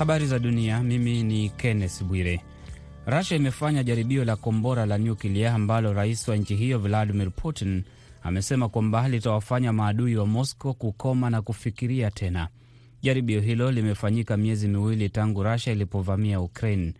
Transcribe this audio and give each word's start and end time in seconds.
Habari 0.00 0.26
za 0.26 0.38
dunia. 0.38 0.82
Mimi 0.82 1.22
ni 1.22 1.48
Kenneth 1.48 2.02
Bwire. 2.04 2.40
Rusia 3.06 3.36
imefanya 3.36 3.82
jaribio 3.84 4.24
la 4.24 4.36
kombora 4.36 4.86
la 4.86 4.98
nyuklia 4.98 5.54
ambalo 5.54 5.92
rais 5.92 6.28
wa 6.28 6.36
nchi 6.36 6.56
hiyo 6.56 6.78
Vladimir 6.78 7.30
Putin 7.30 7.82
amesema 8.22 8.68
kwamba 8.68 9.08
litawafanya 9.08 9.72
maadui 9.72 10.16
wa 10.16 10.26
Moscow 10.26 10.74
kukoma 10.74 11.30
na 11.30 11.42
kufikiria 11.42 12.10
tena. 12.10 12.48
Jaribio 13.02 13.40
hilo 13.40 13.70
limefanyika 13.70 14.36
miezi 14.36 14.68
miwili 14.68 15.08
tangu 15.08 15.42
Rusia 15.42 15.72
ilipovamia 15.72 16.40
Ukraine. 16.40 16.94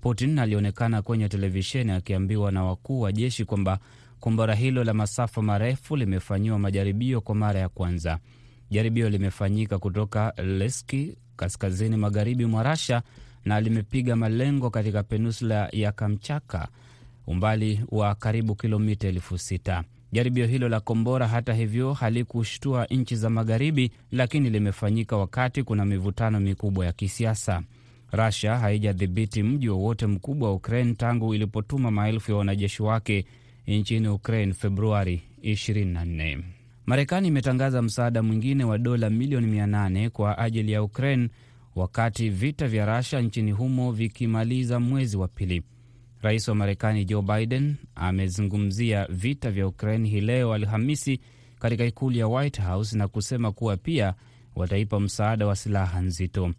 Putin 0.00 0.38
alionekana 0.38 1.02
kwenye 1.02 1.28
televisheni 1.28 1.92
akiambiwa 1.92 2.52
na 2.52 2.64
wakuu 2.64 3.00
wa 3.00 3.12
jeshi 3.12 3.44
kwamba 3.44 3.78
kombora 4.20 4.54
hilo 4.54 4.84
la 4.84 4.94
masafa 4.94 5.42
marefu 5.42 5.96
limefanyiwa 5.96 6.58
majaribio 6.58 7.20
kwa 7.20 7.34
mara 7.34 7.60
ya 7.60 7.68
kwanza. 7.68 8.18
Jaribio 8.70 9.10
limefanyika 9.10 9.78
kutoka 9.78 10.32
Leski, 10.36 11.16
kaskazini 11.36 11.96
magharibi 11.96 12.46
mwa 12.46 12.62
Russia 12.62 13.02
na 13.44 13.60
limepiga 13.60 14.16
malengo 14.16 14.70
katika 14.70 15.02
peninsula 15.02 15.68
ya 15.72 15.92
Kamchaka, 15.92 16.68
umbali 17.26 17.84
wa 17.88 18.14
karibu 18.14 18.54
kilomita 18.54 19.08
elfu 19.08 19.38
sita. 19.38 19.84
Jaribio 20.12 20.46
hilo 20.46 20.68
la 20.68 20.80
kombora, 20.80 21.28
hata 21.28 21.54
hivyo, 21.54 21.92
halikushtua 21.92 22.84
nchi 22.90 23.16
za 23.16 23.30
magharibi, 23.30 23.90
lakini 24.12 24.50
limefanyika 24.50 25.16
wakati 25.16 25.62
kuna 25.62 25.84
mivutano 25.84 26.40
mikubwa 26.40 26.86
ya 26.86 26.92
kisiasa. 26.92 27.62
Russia 28.12 28.58
haijadhibiti 28.58 29.42
mji 29.42 29.68
wowote 29.68 30.06
mkubwa 30.06 30.48
wa 30.48 30.54
Ukraine 30.54 30.94
tangu 30.94 31.34
ilipotuma 31.34 31.90
maelfu 31.90 32.30
ya 32.32 32.36
wanajeshi 32.36 32.82
wake 32.82 33.24
nchini 33.66 34.08
Ukraine 34.08 34.54
Februari 34.54 35.22
24. 35.42 36.42
Marekani 36.86 37.28
imetangaza 37.28 37.82
msaada 37.82 38.22
mwingine 38.22 38.64
wa 38.64 38.78
dola 38.78 39.10
milioni 39.10 39.60
800 39.60 40.08
kwa 40.08 40.38
ajili 40.38 40.72
ya 40.72 40.82
Ukraine 40.82 41.28
wakati 41.74 42.30
vita 42.30 42.68
vya 42.68 42.96
Russia 42.96 43.20
nchini 43.20 43.52
humo 43.52 43.92
vikimaliza 43.92 44.80
mwezi 44.80 45.16
wa 45.16 45.28
pili. 45.28 45.62
Rais 46.22 46.48
wa 46.48 46.54
Marekani 46.54 47.04
Joe 47.04 47.22
Biden 47.22 47.74
amezungumzia 47.94 49.06
vita 49.10 49.50
vya 49.50 49.66
Ukraine 49.66 50.08
hii 50.08 50.20
leo 50.20 50.54
Alhamisi 50.54 51.20
katika 51.58 51.84
ikulu 51.84 52.16
ya 52.16 52.26
White 52.28 52.62
House 52.62 52.98
na 52.98 53.08
kusema 53.08 53.52
kuwa 53.52 53.76
pia 53.76 54.14
wataipa 54.56 55.00
msaada 55.00 55.46
wa 55.46 55.56
silaha 55.56 56.00
nzito. 56.00 56.52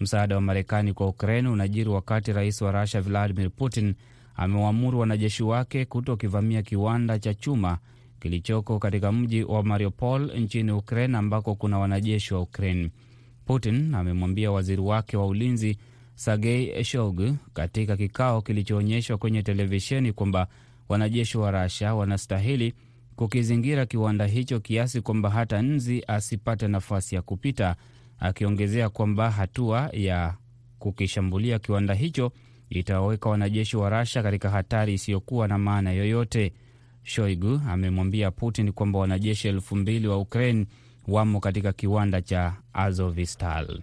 Msaada 0.00 0.34
wa 0.34 0.40
Marekani 0.40 0.92
kwa 0.92 1.08
Ukraine 1.08 1.48
unajiri 1.48 1.90
wakati 1.90 2.32
rais 2.32 2.62
wa 2.62 2.72
Rusia 2.80 3.00
Vladimir 3.00 3.50
Putin 3.50 3.94
amewaamuru 4.36 4.98
wanajeshi 4.98 5.42
wake 5.42 5.84
kutokivamia 5.84 6.62
kiwanda 6.62 7.18
cha 7.18 7.34
chuma 7.34 7.78
kilichoko 8.20 8.78
katika 8.78 9.12
mji 9.12 9.42
wa 9.44 9.62
Mariupol 9.62 10.32
nchini 10.40 10.72
Ukraine 10.72 11.18
ambako 11.18 11.54
kuna 11.54 11.78
wanajeshi 11.78 12.34
wa 12.34 12.40
Ukraine. 12.40 12.90
Putin 13.46 13.94
amemwambia 13.94 14.50
waziri 14.50 14.80
wake 14.82 15.16
wa 15.16 15.26
ulinzi 15.26 15.78
Sergei 16.14 16.84
Shoigu 16.84 17.36
katika 17.54 17.96
kikao 17.96 18.42
kilichoonyeshwa 18.42 19.18
kwenye 19.18 19.42
televisheni 19.42 20.12
kwamba 20.12 20.46
wanajeshi 20.88 21.38
wa 21.38 21.50
Russia 21.62 21.94
wanastahili 21.94 22.74
kukizingira 23.16 23.86
kiwanda 23.86 24.26
hicho 24.26 24.60
kiasi 24.60 25.00
kwamba 25.00 25.30
hata 25.30 25.62
nzi 25.62 26.04
asipate 26.06 26.68
nafasi 26.68 27.14
ya 27.14 27.22
kupita, 27.22 27.76
akiongezea 28.18 28.88
kwamba 28.88 29.30
hatua 29.30 29.90
ya 29.92 30.34
kukishambulia 30.78 31.58
kiwanda 31.58 31.94
hicho 31.94 32.32
itawaweka 32.70 33.28
wanajeshi 33.30 33.76
wa 33.76 33.90
Russia 34.00 34.22
katika 34.22 34.50
hatari 34.50 34.92
isiyokuwa 34.94 35.48
na 35.48 35.58
maana 35.58 35.92
yoyote. 35.92 36.52
Shoigu 37.02 37.60
amemwambia 37.68 38.30
Putin 38.30 38.72
kwamba 38.72 38.98
wanajeshi 38.98 39.48
elfu 39.48 39.76
mbili 39.76 40.08
wa 40.08 40.18
Ukraine 40.18 40.66
wamo 41.08 41.40
katika 41.40 41.72
kiwanda 41.72 42.22
cha 42.22 42.56
Azovistal. 42.72 43.80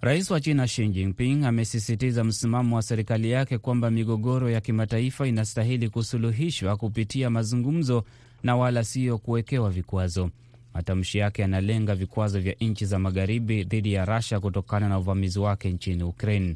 Rais 0.00 0.30
wa 0.30 0.40
China 0.40 0.66
Xi 0.66 0.88
Jinping 0.88 1.44
amesisitiza 1.44 2.24
msimamo 2.24 2.76
wa 2.76 2.82
serikali 2.82 3.30
yake 3.30 3.58
kwamba 3.58 3.90
migogoro 3.90 4.50
ya 4.50 4.60
kimataifa 4.60 5.26
inastahili 5.26 5.88
kusuluhishwa 5.88 6.76
kupitia 6.76 7.30
mazungumzo 7.30 8.04
na 8.42 8.56
wala 8.56 8.84
siyo 8.84 9.18
kuwekewa 9.18 9.70
vikwazo. 9.70 10.30
Matamshi 10.74 11.18
yake 11.18 11.42
yanalenga 11.42 11.94
vikwazo 11.94 12.40
vya 12.40 12.54
nchi 12.60 12.86
za 12.86 12.98
magharibi 12.98 13.64
dhidi 13.64 13.92
ya 13.92 14.04
Russia 14.04 14.40
kutokana 14.40 14.88
na 14.88 14.98
uvamizi 14.98 15.38
wake 15.38 15.70
nchini 15.70 16.02
Ukraine. 16.02 16.54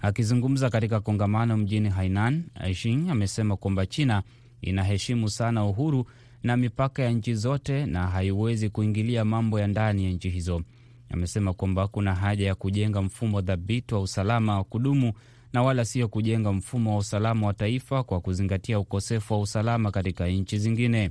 Akizungumza 0.00 0.70
katika 0.70 1.00
kongamano 1.00 1.56
mjini 1.56 1.88
Hainan, 1.88 2.44
Xi 2.74 2.98
amesema 3.10 3.56
kwamba 3.56 3.86
China 3.86 4.22
inaheshimu 4.60 5.30
sana 5.30 5.64
uhuru 5.64 6.06
na 6.42 6.56
mipaka 6.56 7.02
ya 7.02 7.10
nchi 7.10 7.34
zote 7.34 7.86
na 7.86 8.06
haiwezi 8.06 8.68
kuingilia 8.70 9.24
mambo 9.24 9.60
ya 9.60 9.66
ndani 9.66 10.04
ya 10.04 10.10
nchi 10.10 10.30
hizo. 10.30 10.62
Amesema 11.10 11.52
kwamba 11.52 11.88
kuna 11.88 12.14
haja 12.14 12.46
ya 12.46 12.54
kujenga 12.54 13.02
mfumo 13.02 13.40
dhabiti 13.40 13.94
wa 13.94 14.00
usalama 14.00 14.56
wa 14.56 14.64
kudumu 14.64 15.12
na 15.52 15.62
wala 15.62 15.84
sio 15.84 16.08
kujenga 16.08 16.52
mfumo 16.52 16.90
wa 16.92 16.96
usalama 16.98 17.46
wa 17.46 17.54
taifa 17.54 18.02
kwa 18.02 18.20
kuzingatia 18.20 18.78
ukosefu 18.78 19.34
wa 19.34 19.40
usalama 19.40 19.90
katika 19.90 20.26
nchi 20.28 20.58
zingine. 20.58 21.10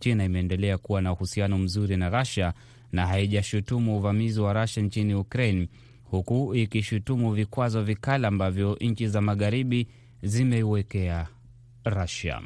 China 0.00 0.24
imeendelea 0.24 0.78
kuwa 0.78 1.02
na 1.02 1.12
uhusiano 1.12 1.58
mzuri 1.58 1.96
na 1.96 2.08
Russia 2.20 2.52
na 2.92 3.06
haijashutumu 3.06 3.96
uvamizi 3.98 4.40
wa 4.40 4.52
Russia 4.52 4.82
nchini 4.82 5.14
Ukraine, 5.14 5.68
huku 6.04 6.54
ikishutumu 6.54 7.32
vikwazo 7.32 7.82
vikali 7.82 8.26
ambavyo 8.26 8.76
nchi 8.80 9.08
za 9.08 9.20
magharibi 9.20 9.88
zimeiwekea 10.22 11.26
Russia. 11.84 12.40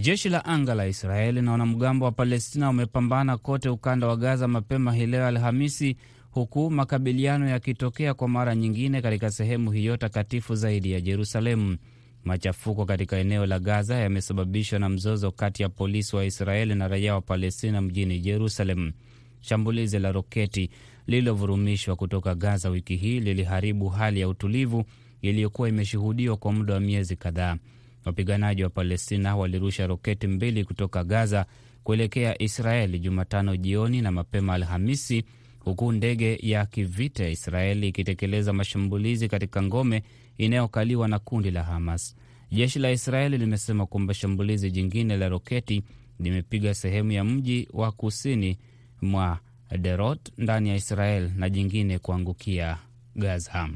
Jeshi 0.00 0.28
la 0.28 0.44
anga 0.44 0.74
la 0.74 0.86
Israeli 0.86 1.42
na 1.42 1.52
wanamgambo 1.52 2.04
wa 2.04 2.12
Palestina 2.12 2.66
wamepambana 2.66 3.36
kote 3.38 3.68
ukanda 3.68 4.06
wa 4.06 4.16
Gaza 4.16 4.48
mapema 4.48 4.94
hii 4.94 5.06
leo 5.06 5.26
Alhamisi, 5.26 5.96
huku 6.30 6.70
makabiliano 6.70 7.48
yakitokea 7.48 8.14
kwa 8.14 8.28
mara 8.28 8.54
nyingine 8.54 9.02
katika 9.02 9.30
sehemu 9.30 9.70
hiyo 9.72 9.96
takatifu 9.96 10.54
zaidi 10.54 10.92
ya 10.92 11.00
Jerusalemu. 11.00 11.76
Machafuko 12.24 12.84
katika 12.86 13.16
eneo 13.16 13.46
la 13.46 13.58
Gaza 13.58 13.94
yamesababishwa 13.96 14.78
na 14.78 14.88
mzozo 14.88 15.30
kati 15.30 15.62
ya 15.62 15.68
polisi 15.68 16.16
wa 16.16 16.24
Israeli 16.24 16.74
na 16.74 16.88
raia 16.88 17.14
wa 17.14 17.20
Palestina 17.20 17.80
mjini 17.80 18.18
Jerusalem. 18.20 18.92
Shambulizi 19.40 19.98
la 19.98 20.12
roketi 20.12 20.70
lililovurumishwa 21.06 21.96
kutoka 21.96 22.34
Gaza 22.34 22.68
wiki 22.68 22.96
hii 22.96 23.20
liliharibu 23.20 23.88
hali 23.88 24.20
ya 24.20 24.28
utulivu 24.28 24.84
iliyokuwa 25.22 25.68
imeshuhudiwa 25.68 26.36
kwa 26.36 26.52
muda 26.52 26.74
wa 26.74 26.80
miezi 26.80 27.16
kadhaa. 27.16 27.56
Wapiganaji 28.06 28.62
wa 28.62 28.70
Palestina 28.70 29.36
walirusha 29.36 29.86
roketi 29.86 30.26
mbili 30.26 30.64
kutoka 30.64 31.04
Gaza 31.04 31.46
kuelekea 31.84 32.42
Israeli 32.42 32.98
Jumatano 32.98 33.56
jioni 33.56 34.02
na 34.02 34.12
mapema 34.12 34.54
Alhamisi, 34.54 35.24
huku 35.58 35.92
ndege 35.92 36.38
ya 36.42 36.66
kivita 36.66 37.24
ya 37.24 37.30
Israeli 37.30 37.88
ikitekeleza 37.88 38.52
mashambulizi 38.52 39.28
katika 39.28 39.62
ngome 39.62 40.02
inayokaliwa 40.38 41.08
na 41.08 41.18
kundi 41.18 41.50
la 41.50 41.62
Hamas. 41.62 42.16
Jeshi 42.52 42.78
la 42.78 42.90
Israeli 42.90 43.38
limesema 43.38 43.86
kwamba 43.86 44.14
shambulizi 44.14 44.70
jingine 44.70 45.16
la 45.16 45.28
roketi 45.28 45.82
limepiga 46.20 46.74
sehemu 46.74 47.12
ya 47.12 47.24
mji 47.24 47.68
wa 47.72 47.92
kusini 47.92 48.58
mwa 49.02 49.38
Derot 49.78 50.20
ndani 50.38 50.68
ya 50.68 50.74
Israel 50.74 51.30
na 51.36 51.50
jingine 51.50 51.98
kuangukia 51.98 52.78
Gaza 53.16 53.68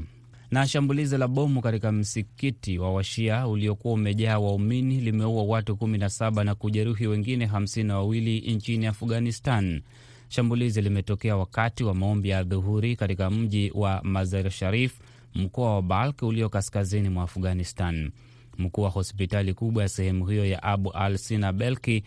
na 0.51 0.67
shambulizi 0.67 1.17
la 1.17 1.27
bomu 1.27 1.61
katika 1.61 1.91
msikiti 1.91 2.77
wa 2.79 2.93
Washia 2.93 3.47
uliokuwa 3.47 3.93
umejaa 3.93 4.39
waumini 4.39 4.99
limeua 5.01 5.43
watu 5.43 5.73
17 5.73 6.43
na 6.43 6.55
kujeruhi 6.55 7.07
wengine 7.07 7.45
52 7.45 8.55
nchini 8.55 8.85
Afghanistan. 8.87 9.81
Shambulizi 10.29 10.81
limetokea 10.81 11.35
wakati 11.37 11.83
wa 11.83 11.93
maombi 11.93 12.29
ya 12.29 12.43
dhuhuri 12.43 12.95
katika 12.95 13.29
mji 13.29 13.71
wa 13.75 14.01
Mazar 14.03 14.49
Sharif, 14.49 14.99
mkoa 15.35 15.75
wa 15.75 15.81
Balk 15.81 16.21
ulio 16.21 16.49
kaskazini 16.49 17.09
mwa 17.09 17.23
Afghanistan. 17.23 18.11
Mkuu 18.57 18.81
wa 18.81 18.89
hospitali 18.89 19.53
kubwa 19.53 19.83
ya 19.83 19.89
sehemu 19.89 20.27
hiyo 20.27 20.45
ya 20.45 20.63
Abu 20.63 20.91
al 20.91 21.17
Sina 21.17 21.53
Belki 21.53 22.03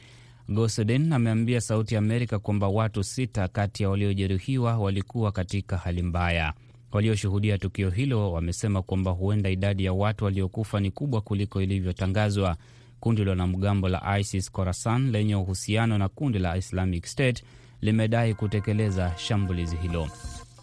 Gosden 0.48 1.12
ameambia 1.12 1.60
Sauti 1.60 1.94
ya 1.94 1.98
Amerika 1.98 2.38
kwamba 2.38 2.68
watu 2.68 3.04
sita 3.04 3.48
kati 3.48 3.82
ya 3.82 3.90
waliojeruhiwa 3.90 4.78
walikuwa 4.78 5.32
katika 5.32 5.76
hali 5.76 6.02
mbaya. 6.02 6.52
Walioshuhudia 6.94 7.58
tukio 7.58 7.90
hilo 7.90 8.32
wamesema 8.32 8.82
kwamba 8.82 9.10
huenda 9.10 9.50
idadi 9.50 9.84
ya 9.84 9.92
watu 9.92 10.24
waliokufa 10.24 10.80
ni 10.80 10.90
kubwa 10.90 11.20
kuliko 11.20 11.62
ilivyotangazwa. 11.62 12.56
Kundi 13.00 13.24
la 13.24 13.30
wanamgambo 13.30 13.88
la 13.88 14.18
ISIS 14.18 14.52
Khorasan 14.52 15.10
lenye 15.10 15.36
uhusiano 15.36 15.98
na 15.98 16.08
kundi 16.08 16.38
la 16.38 16.56
Islamic 16.56 17.06
State 17.06 17.44
limedai 17.80 18.34
kutekeleza 18.34 19.12
shambulizi 19.16 19.76
hilo. 19.76 20.08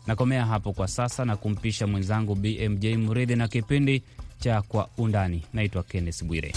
Nakomea 0.08 0.46
hapo 0.46 0.74
kwa 0.74 0.88
sasa 0.88 1.26
na 1.26 1.36
kumpisha 1.38 1.88
mwenzangu 1.88 2.36
BMJ 2.36 2.86
Muridhi 2.86 3.36
na 3.36 3.48
kipindi 3.48 4.04
cha 4.40 4.62
Kwa 4.62 4.90
Undani. 4.98 5.44
Naitwa 5.54 5.84
Kenneth 5.84 6.24
Bwire. 6.24 6.54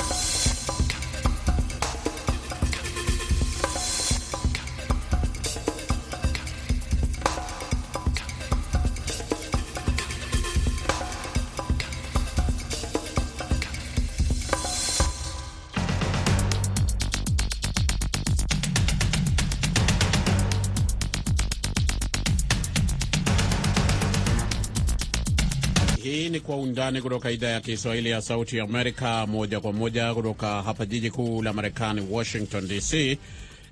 Undani 26.85 27.03
kutoka 27.03 27.31
idhaa 27.31 27.49
ya 27.49 27.61
Kiswahili 27.61 28.11
ya 28.11 28.23
Sauti 28.23 28.61
Amerika, 28.61 29.27
moja 29.27 29.61
kwa 29.61 29.73
moja 29.73 30.15
kutoka 30.15 30.63
hapa 30.63 30.87
jiji 30.87 31.11
kuu 31.11 31.43
la 31.43 31.53
Marekani, 31.53 32.07
Washington 32.11 32.69
DC, 32.69 33.19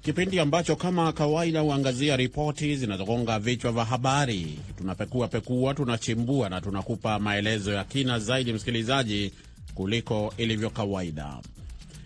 kipindi 0.02 0.40
ambacho 0.40 0.76
kama 0.76 1.12
kawaida 1.12 1.60
huangazia 1.60 2.16
ripoti 2.16 2.76
zinazogonga 2.76 3.38
vichwa 3.38 3.72
vya 3.72 3.84
habari. 3.84 4.58
Tunapekua 4.78 5.28
pekua, 5.28 5.74
tunachimbua 5.74 6.48
na 6.48 6.60
tunakupa 6.60 7.18
maelezo 7.18 7.72
ya 7.72 7.84
kina 7.84 8.18
zaidi, 8.18 8.52
msikilizaji, 8.52 9.32
kuliko 9.74 10.34
ilivyo 10.36 10.70
kawaida. 10.70 11.36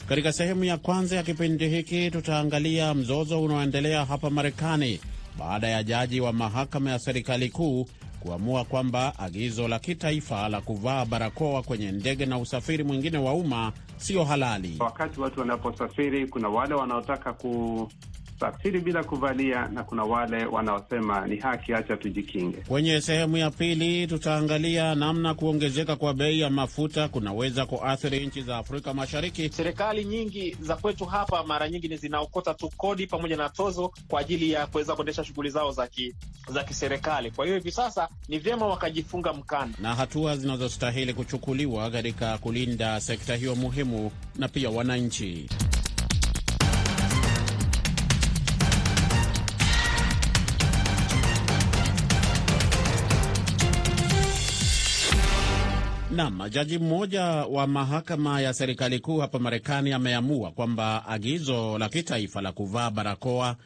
Katika 0.09 0.33
sehemu 0.33 0.65
ya 0.65 0.77
kwanza 0.79 1.17
ya 1.17 1.23
kipindi 1.23 1.69
hiki 1.69 2.11
tutaangalia 2.11 2.95
mzozo 2.95 3.43
unaoendelea 3.43 4.05
hapa 4.05 4.31
Marekani 4.31 5.01
baada 5.39 5.69
ya 5.69 5.83
jaji 5.83 6.21
wa 6.21 6.33
mahakama 6.33 6.91
ya 6.91 6.99
serikali 6.99 7.49
kuu 7.49 7.87
kuamua 8.27 8.65
kwamba 8.65 9.13
agizo 9.19 9.69
la 9.69 9.79
kitaifa 9.79 10.49
la 10.49 10.61
kuvaa 10.61 11.05
barakoa 11.05 11.63
kwenye 11.63 11.93
ndege 11.93 12.27
na 12.27 12.39
usafiri 12.39 12.85
mwingine 12.85 13.19
wa 13.19 13.35
umma 13.35 13.73
sio 13.97 14.25
halali. 14.25 14.77
Wakati 14.81 15.21
watu 15.21 15.41
wanaposafiri, 15.41 16.27
kuna 16.27 16.49
wale 16.49 16.75
wanaotaka 16.75 17.33
kusafiri 18.37 18.81
bila 18.81 19.05
kuvalia 19.05 19.69
na 19.69 19.85
kuna 19.85 20.05
wale 20.05 20.45
wanaosema 20.45 21.27
ni 21.27 21.37
haki, 21.37 21.75
acha 21.75 21.97
tujikinge. 21.97 22.57
Kwenye 22.69 23.01
sehemu 23.01 23.37
ya 23.37 23.51
pili 23.51 24.07
tutaangalia 24.07 24.95
namna 24.95 25.35
kuongezeka 25.35 25.97
kwa 25.97 26.15
bei 26.15 26.41
ya 26.41 26.51
mafuta 26.51 27.09
kunaweza 27.09 27.67
kuathiri 27.67 28.27
nchi 28.27 28.43
za 28.43 28.57
Afrika 28.59 28.95
Mashariki. 28.95 29.49
Serikali 29.49 30.05
nyingi 30.05 30.57
za 30.61 30.77
kwetu 30.77 31.05
hapa 31.05 31.45
mara 31.45 31.69
nyingi 31.69 31.89
ni 31.89 31.97
zinaokota 31.97 32.55
tu 32.55 32.71
kodi 32.77 33.07
pamoja 33.07 33.37
na 33.37 33.49
tozo 33.49 33.93
kwa 34.09 34.21
ajili 34.21 34.51
ya 34.51 34.67
kuweza 34.67 34.95
kuendesha 34.95 35.25
shughuli 35.25 35.51
zao 35.51 35.73
za 35.73 35.87
ki, 35.87 36.15
za 36.49 36.65
kiserikali. 36.65 37.31
Kwa 37.31 37.45
hiyo 37.45 37.57
hivi 37.59 37.71
sasa 37.73 38.09
ni 38.29 38.39
vyema 38.39 38.67
wakajifunga 38.67 39.33
mkanda 39.33 39.79
na 39.83 39.95
hatua 39.95 40.37
zinazostahili 40.37 41.15
kuchukuliwa 41.15 41.91
katika 41.91 42.39
kulinda 42.39 43.01
sekta 43.01 43.37
hiyo 43.37 43.55
muhimu 43.55 44.11
na 44.39 44.49
pia 44.49 44.71
wananchi. 44.71 45.47
Nam, 56.17 56.49
jaji 56.51 56.79
mmoja 56.79 57.25
wa 57.25 57.67
mahakama 57.67 58.41
ya 58.41 58.53
serikali 58.55 58.99
kuu 59.01 59.19
hapa 59.19 59.39
Marekani 59.39 59.93
ameamua 59.93 60.51
kwamba 60.51 61.07
agizo 61.07 61.79
la 61.79 61.89
kitaifa 61.89 62.41
la 62.41 62.53
kuvaa 62.53 62.91
barakoa 62.91 63.57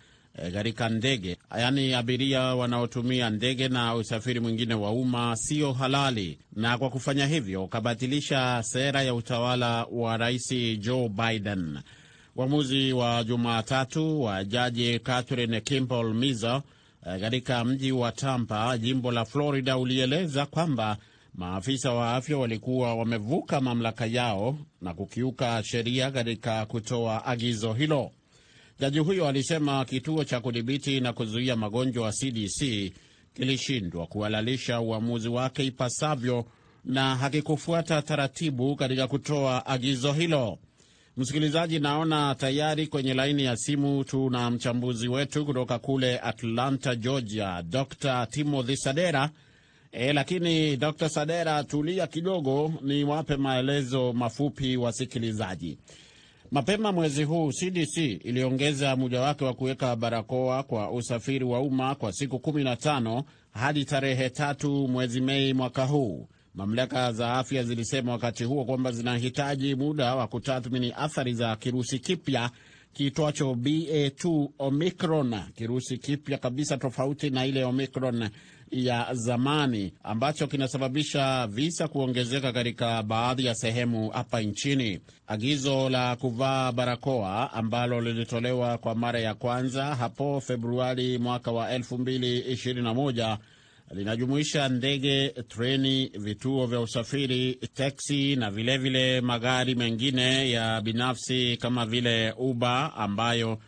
katika 0.53 0.87
e, 0.87 0.89
ndege, 0.91 1.37
yaani 1.59 1.95
abiria 1.95 2.41
wanaotumia 2.41 3.31
ndege 3.31 3.69
na 3.69 3.95
usafiri 3.95 4.41
mwingine 4.41 4.75
wa 4.75 4.91
umma 4.93 5.37
sio 5.37 5.73
halali, 5.73 6.39
na 6.57 6.79
kwa 6.79 6.91
kufanya 6.91 7.27
hivyo 7.27 7.65
ukabatilisha 7.65 8.63
sera 8.63 9.03
ya 9.03 9.15
utawala 9.15 9.87
wa 9.93 10.17
Rais 10.17 10.55
Joe 10.79 11.09
Biden. 11.09 11.79
Uamuzi 12.37 12.93
wa 12.93 13.25
Jumatatu 13.25 14.23
wa 14.23 14.45
jaji 14.45 14.99
Catherine 14.99 15.61
Kimball 15.61 16.15
Mizo 16.15 16.63
katika 17.21 17.65
mji 17.65 17.93
wa 17.93 18.13
Tampa, 18.13 18.79
jimbo 18.79 19.13
la 19.13 19.25
Florida, 19.25 19.79
ulieleza 19.79 20.47
kwamba 20.47 20.97
maafisa 21.35 21.93
wa 21.93 22.15
afya 22.17 22.39
walikuwa 22.39 22.95
wamevuka 22.95 23.61
mamlaka 23.61 24.07
yao 24.07 24.59
na 24.81 24.95
kukiuka 24.95 25.63
sheria 25.63 26.11
katika 26.11 26.67
kutoa 26.67 27.25
agizo 27.27 27.73
hilo. 27.73 28.11
Jaji 28.81 28.99
huyo 28.99 29.29
alisema 29.29 29.85
kituo 29.85 30.25
cha 30.25 30.41
kudhibiti 30.41 31.01
na 31.01 31.13
kuzuia 31.13 31.57
magonjwa 31.57 32.05
wa 32.05 32.13
CDC 32.13 32.93
kilishindwa 33.35 34.07
kuhalalisha 34.07 34.81
uamuzi 34.81 35.29
wake 35.29 35.65
ipasavyo 35.65 36.45
na 36.85 37.17
hakikufuata 37.17 38.03
taratibu 38.03 38.77
katika 38.77 39.07
kutoa 39.07 39.67
agizo 39.67 40.13
hilo. 40.13 40.59
Msikilizaji, 41.17 41.79
naona 41.79 42.35
tayari 42.35 42.87
kwenye 42.87 43.15
laini 43.15 43.45
ya 43.45 43.57
simu 43.57 44.05
tuna 44.05 44.51
mchambuzi 44.51 45.09
wetu 45.09 45.47
kutoka 45.47 45.79
kule 45.79 46.19
Atlanta, 46.19 46.95
Georgia, 46.97 47.63
Dr 47.63 48.27
Timothy 48.31 48.77
Sadera. 48.77 49.31
E, 49.93 50.13
lakini 50.13 50.77
Dr. 50.77 51.09
Sadera, 51.09 51.65
tulia 51.65 52.07
kidogo, 52.07 52.73
ni 52.83 53.05
wape 53.05 53.37
maelezo 53.37 54.13
mafupi 54.13 54.77
wasikilizaji. 54.77 55.79
Mapema 56.51 56.93
mwezi 56.93 57.25
huu 57.25 57.53
CDC 57.53 57.97
iliongeza 58.25 58.97
muda 58.97 59.21
wake 59.21 59.45
wa 59.45 59.55
kuweka 59.55 59.97
barakoa 59.97 60.63
kwa 60.63 60.91
usafiri 60.91 61.45
wa 61.45 61.61
umma 61.61 61.95
kwa 61.95 62.13
siku 62.13 62.37
15 62.37 63.23
hadi 63.51 63.85
tarehe 63.85 64.31
tatu 64.31 64.89
mwezi 64.89 65.21
Mei 65.21 65.55
mwaka 65.55 65.85
huu. 65.85 66.29
Mamlaka 66.55 67.13
za 67.13 67.33
afya 67.35 67.63
zilisema 67.63 68.13
wakati 68.13 68.45
huo 68.45 68.65
kwamba 68.65 68.93
zinahitaji 68.93 69.75
muda 69.75 70.15
wa 70.15 70.27
kutathmini 70.27 70.93
athari 70.97 71.35
za 71.35 71.57
kirusi 71.57 71.99
kipya 71.99 72.51
kiitwacho 72.93 73.53
BA2 73.53 74.49
Omicron, 74.59 75.35
kirusi 75.57 75.99
kipya 75.99 76.39
kabisa 76.39 76.77
tofauti 76.79 77.31
na 77.31 77.47
ile 77.47 77.65
Omicron 77.65 78.29
ya 78.71 79.09
zamani 79.13 79.93
ambacho 80.03 80.47
kinasababisha 80.47 81.47
visa 81.47 81.89
kuongezeka 81.89 82.53
katika 82.53 83.03
baadhi 83.03 83.45
ya 83.47 83.55
sehemu 83.55 84.11
hapa 84.11 84.41
nchini. 84.41 85.01
Agizo 85.27 85.89
la 85.91 86.17
kuvaa 86.17 86.73
barakoa 86.73 87.53
ambalo 87.53 88.01
lilitolewa 88.01 88.79
kwa 88.79 88.95
mara 88.95 89.21
ya 89.21 89.35
kwanza 89.35 89.85
hapo 89.95 90.41
Februari 90.41 91.19
mwaka 91.19 91.53
wa 91.53 91.79
2021 91.79 93.39
linajumuisha 93.95 94.69
ndege, 94.69 95.29
treni, 95.49 96.07
vituo 96.19 96.67
vya 96.67 96.81
usafiri, 96.81 97.55
teksi 97.55 98.37
na 98.37 98.51
vilevile 98.51 98.79
vile 99.11 99.21
magari 99.21 99.75
mengine 99.75 100.51
ya 100.51 100.81
binafsi 100.81 101.57
kama 101.57 101.87
vile 101.87 102.33
Uber 102.39 102.93
ambayo 102.97 103.59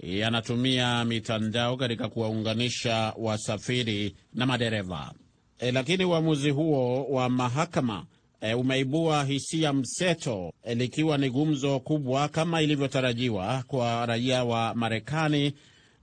yanatumia 0.00 1.04
mitandao 1.04 1.76
katika 1.76 2.08
kuwaunganisha 2.08 3.12
wasafiri 3.18 4.14
na 4.34 4.46
madereva. 4.46 5.12
E, 5.58 5.72
lakini 5.72 6.04
uamuzi 6.04 6.50
huo 6.50 7.04
wa 7.04 7.28
mahakama 7.28 8.04
e, 8.40 8.54
umeibua 8.54 9.24
hisia 9.24 9.72
mseto 9.72 10.52
e, 10.64 10.74
likiwa 10.74 11.18
ni 11.18 11.30
gumzo 11.30 11.80
kubwa 11.80 12.28
kama 12.28 12.62
ilivyotarajiwa 12.62 13.64
kwa 13.66 14.06
raia 14.06 14.44
wa 14.44 14.74
Marekani. 14.74 15.52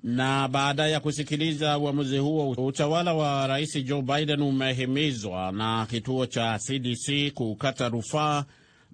Na 0.04 0.48
baada 0.48 0.88
ya 0.88 1.00
kusikiliza 1.00 1.78
uamuzi 1.78 2.18
huo, 2.18 2.52
utawala 2.52 3.14
wa 3.14 3.48
Rais 3.48 3.84
Joe 3.86 4.02
Biden 4.02 4.42
umehimizwa 4.42 5.52
na 5.52 5.86
kituo 5.90 6.26
cha 6.26 6.60
CDC 6.60 7.32
kukata 7.34 7.90
rufaa 7.90 8.46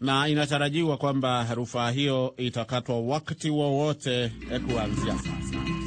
na 0.02 0.28
inatarajiwa 0.28 0.98
kwamba 0.98 1.48
rufaa 1.56 1.92
hiyo 1.92 2.34
itakatwa 2.38 3.00
wakati 3.02 3.50
wowote 3.50 4.32
kuanzia 4.68 5.14
sasa. 5.18 5.79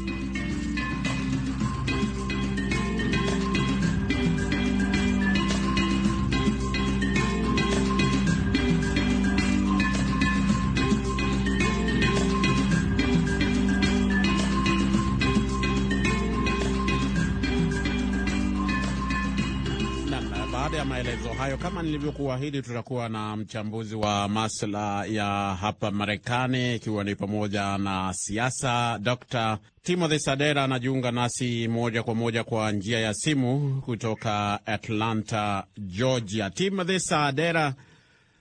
Kama 21.62 21.82
nilivyokuahidi, 21.82 22.62
tutakuwa 22.62 23.08
na 23.08 23.36
mchambuzi 23.36 23.94
wa 23.94 24.28
masuala 24.28 25.04
ya 25.04 25.24
hapa 25.60 25.90
Marekani, 25.90 26.74
ikiwa 26.76 27.04
ni 27.04 27.14
pamoja 27.14 27.78
na 27.78 28.12
siasa. 28.14 28.98
Dr 29.02 29.58
Timothy 29.82 30.18
Sadera 30.18 30.64
anajiunga 30.64 31.10
nasi 31.10 31.68
moja 31.68 32.02
kwa 32.02 32.14
moja 32.14 32.44
kwa 32.44 32.72
njia 32.72 32.98
ya 33.00 33.14
simu 33.14 33.82
kutoka 33.84 34.60
Atlanta, 34.66 35.64
Georgia. 35.78 36.50
Timothy 36.50 36.98
Sadera, 36.98 37.74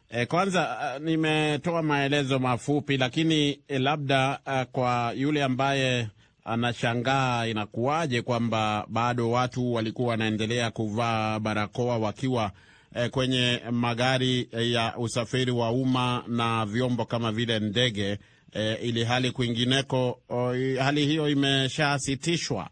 eh, 0.09 0.27
kwanza 0.27 0.77
uh, 0.97 1.03
nimetoa 1.05 1.81
maelezo 1.81 2.39
mafupi, 2.39 2.97
lakini 2.97 3.59
eh, 3.67 3.81
labda 3.81 4.39
kwa 4.71 5.13
yule 5.17 5.43
ambaye 5.43 6.07
anashangaa 6.45 7.45
inakuwaje 7.45 8.21
kwamba 8.21 8.85
bado 8.89 9.31
watu 9.31 9.73
walikuwa 9.73 10.09
wanaendelea 10.09 10.71
kuvaa 10.71 11.39
barakoa 11.39 11.97
wakiwa 11.97 12.51
eh, 12.95 13.09
kwenye 13.09 13.61
magari 13.71 14.49
eh, 14.51 14.71
ya 14.71 14.93
usafiri 14.97 15.51
wa 15.51 15.71
umma 15.71 16.23
na 16.27 16.65
vyombo 16.65 17.05
kama 17.05 17.31
vile 17.31 17.59
ndege 17.59 18.17
eh, 18.53 18.77
ili 18.81 19.03
hali 19.03 19.31
kwingineko 19.31 20.19
oh, 20.29 20.53
hali 20.83 21.05
hiyo 21.05 21.29
imeshasitishwa. 21.29 22.69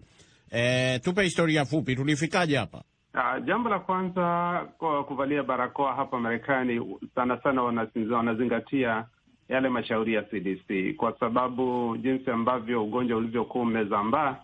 Eh, 0.52 1.02
tupe 1.02 1.24
historia 1.24 1.66
fupi, 1.66 1.96
tulifikaje 1.96 2.58
hapa? 2.58 2.84
Uh, 3.14 3.46
jambo 3.46 3.70
la 3.70 3.80
kwanza 3.80 4.66
kwa 4.78 5.04
kuvalia 5.04 5.44
barakoa 5.44 5.94
hapa 5.96 6.20
Marekani 6.20 6.98
sana 7.16 7.42
sana 7.44 7.64
wanazingatia 8.12 9.06
yale 9.50 9.70
mashauri 9.70 10.14
ya 10.14 10.22
CDC 10.22 10.96
kwa 10.98 11.20
sababu 11.20 11.98
jinsi 11.98 12.32
ambavyo 12.32 12.84
ugonjwa 12.84 13.18
ulivyokuwa 13.18 13.64
umezambaa 13.64 14.36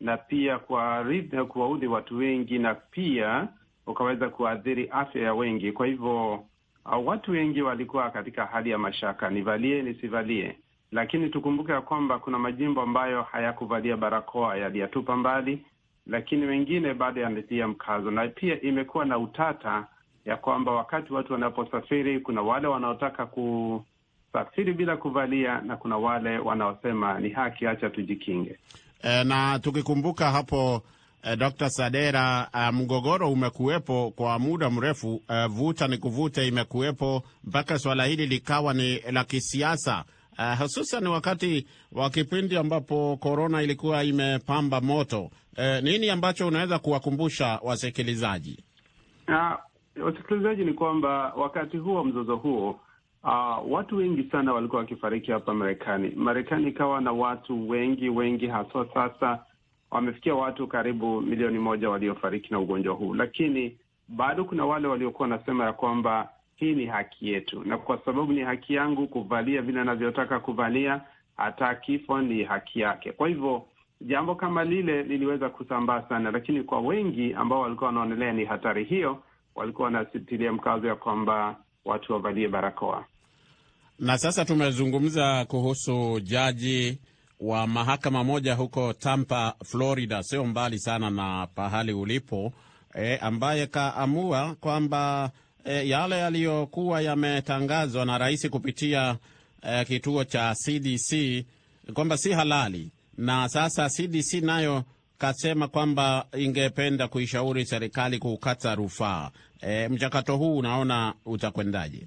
na 0.00 0.16
pia 0.16 0.58
kuwaudhi 1.48 1.86
watu 1.86 2.16
wengi 2.16 2.58
na 2.58 2.74
pia 2.74 3.48
ukaweza 3.86 4.28
kuathiri 4.28 4.88
afya 4.88 5.22
ya 5.22 5.34
wengi. 5.34 5.72
Kwa 5.72 5.86
hivyo 5.86 6.32
uh, 6.86 7.06
watu 7.06 7.30
wengi 7.30 7.62
walikuwa 7.62 8.10
katika 8.10 8.46
hali 8.46 8.70
ya 8.70 8.78
mashaka, 8.78 9.30
nivalie 9.30 9.82
nisivalie. 9.82 10.56
Lakini 10.92 11.28
tukumbuke 11.30 11.72
ya 11.72 11.80
kwamba 11.80 12.18
kuna 12.18 12.38
majimbo 12.38 12.82
ambayo 12.82 13.22
hayakuvalia 13.22 13.96
barakoa, 13.96 14.56
yaliyatupa 14.56 15.16
mbali, 15.16 15.64
lakini 16.06 16.46
wengine 16.46 16.94
bado 16.94 17.20
yanatia 17.20 17.68
mkazo, 17.68 18.10
na 18.10 18.28
pia 18.28 18.60
imekuwa 18.60 19.04
na 19.04 19.18
utata 19.18 19.86
ya 20.24 20.36
kwamba 20.36 20.72
wakati 20.72 21.12
watu 21.12 21.32
wanaposafiri, 21.32 22.20
kuna 22.20 22.42
wale 22.42 22.66
wanaotaka 22.66 23.26
kusafiri 23.26 24.72
bila 24.72 24.96
kuvalia 24.96 25.60
na 25.60 25.76
kuna 25.76 25.96
wale 25.96 26.38
wanaosema 26.38 27.20
ni 27.20 27.28
haki, 27.30 27.66
acha 27.66 27.90
tujikinge. 27.90 28.58
E, 29.02 29.24
na 29.24 29.58
tukikumbuka 29.58 30.30
hapo 30.30 30.82
e, 31.24 31.36
Dr. 31.36 31.68
Sadera, 31.70 32.48
e, 32.54 32.70
mgogoro 32.72 33.32
umekuwepo 33.32 34.10
kwa 34.16 34.38
muda 34.38 34.70
mrefu 34.70 35.22
e, 35.28 35.46
vuta 35.48 35.88
ni 35.88 35.98
kuvuta 35.98 36.42
imekuwepo 36.42 37.22
mpaka 37.44 37.78
suala 37.78 38.04
hili 38.04 38.26
likawa 38.26 38.74
ni 38.74 38.98
la 39.12 39.24
kisiasa 39.24 40.04
e, 40.38 40.54
hususan 40.62 41.06
wakati 41.06 41.66
wa 41.92 42.10
kipindi 42.10 42.56
ambapo 42.56 43.16
korona 43.16 43.62
ilikuwa 43.62 44.04
imepamba 44.04 44.80
moto. 44.80 45.30
E, 45.56 45.80
nini 45.80 46.10
ambacho 46.10 46.46
unaweza 46.46 46.78
kuwakumbusha 46.78 47.60
wasikilizaji? 47.62 48.64
Wasikilizaji 50.04 50.64
ni 50.64 50.72
kwamba 50.72 51.32
wakati 51.36 51.76
huo 51.76 52.04
mzozo 52.04 52.36
huo 52.36 52.80
Uh, 53.26 53.72
watu 53.72 53.96
wengi 53.96 54.22
sana 54.32 54.52
walikuwa 54.52 54.80
wakifariki 54.80 55.30
hapa 55.32 55.54
Marekani. 55.54 56.10
Marekani 56.16 56.68
ikawa 56.68 57.00
na 57.00 57.12
watu 57.12 57.68
wengi 57.68 58.08
wengi, 58.08 58.46
haswa 58.46 58.86
sasa 58.94 59.44
wamefikia 59.94 60.34
watu 60.34 60.66
karibu 60.66 61.20
milioni 61.20 61.58
moja 61.58 61.90
waliofariki 61.90 62.52
na 62.52 62.58
ugonjwa 62.58 62.94
huu, 62.94 63.14
lakini 63.14 63.76
bado 64.08 64.44
kuna 64.44 64.66
wale 64.66 64.88
waliokuwa 64.88 65.28
wanasema 65.28 65.64
ya 65.64 65.72
kwamba 65.72 66.28
hii 66.56 66.72
ni 66.74 66.86
haki 66.86 67.28
yetu, 67.28 67.64
na 67.64 67.78
kwa 67.78 67.98
sababu 68.04 68.32
ni 68.32 68.40
haki 68.40 68.74
yangu 68.74 69.06
kuvalia 69.08 69.62
vile 69.62 69.80
anavyotaka 69.80 70.40
kuvalia, 70.40 71.00
hata 71.36 71.74
kifo 71.74 72.20
ni 72.20 72.44
haki 72.44 72.80
yake. 72.80 73.12
Kwa 73.12 73.28
hivyo 73.28 73.62
jambo 74.00 74.34
kama 74.34 74.64
lile 74.64 75.02
liliweza 75.02 75.48
kusambaa 75.48 76.02
sana, 76.08 76.30
lakini 76.30 76.62
kwa 76.62 76.80
wengi 76.80 77.34
ambao 77.34 77.60
walikuwa 77.60 77.86
wanaonelea 77.86 78.32
ni 78.32 78.44
hatari 78.44 78.84
hiyo, 78.84 79.22
walikuwa 79.54 79.84
wanasitilia 79.84 80.52
mkazo 80.52 80.86
ya 80.88 80.94
kwamba 80.94 81.56
watu 81.84 82.12
wavalie 82.12 82.48
barakoa. 82.48 83.04
Na 83.98 84.18
sasa 84.18 84.44
tumezungumza 84.44 85.44
kuhusu 85.44 86.20
jaji 86.20 86.98
wa 87.44 87.66
mahakama 87.66 88.24
moja 88.24 88.54
huko 88.54 88.92
Tampa, 88.92 89.54
Florida, 89.64 90.22
sio 90.22 90.44
mbali 90.44 90.78
sana 90.78 91.10
na 91.10 91.46
pahali 91.54 91.92
ulipo 91.92 92.52
e, 92.94 93.16
ambaye 93.16 93.66
kaamua 93.66 94.54
kwamba 94.60 95.30
e, 95.64 95.88
yale 95.88 96.18
yaliyokuwa 96.18 97.00
yametangazwa 97.02 98.04
na 98.04 98.18
rais 98.18 98.48
kupitia 98.50 99.16
e, 99.62 99.84
kituo 99.84 100.24
cha 100.24 100.54
CDC 100.64 101.44
kwamba 101.94 102.16
si 102.18 102.32
halali, 102.32 102.90
na 103.18 103.48
sasa 103.48 103.88
CDC 103.88 104.32
nayo 104.34 104.84
kasema 105.18 105.68
kwamba 105.68 106.26
ingependa 106.38 107.08
kuishauri 107.08 107.66
serikali 107.66 108.18
kukata 108.18 108.74
rufaa. 108.74 109.30
E, 109.60 109.88
mchakato 109.88 110.36
huu 110.36 110.56
unaona 110.58 111.14
utakwendaje? 111.26 112.06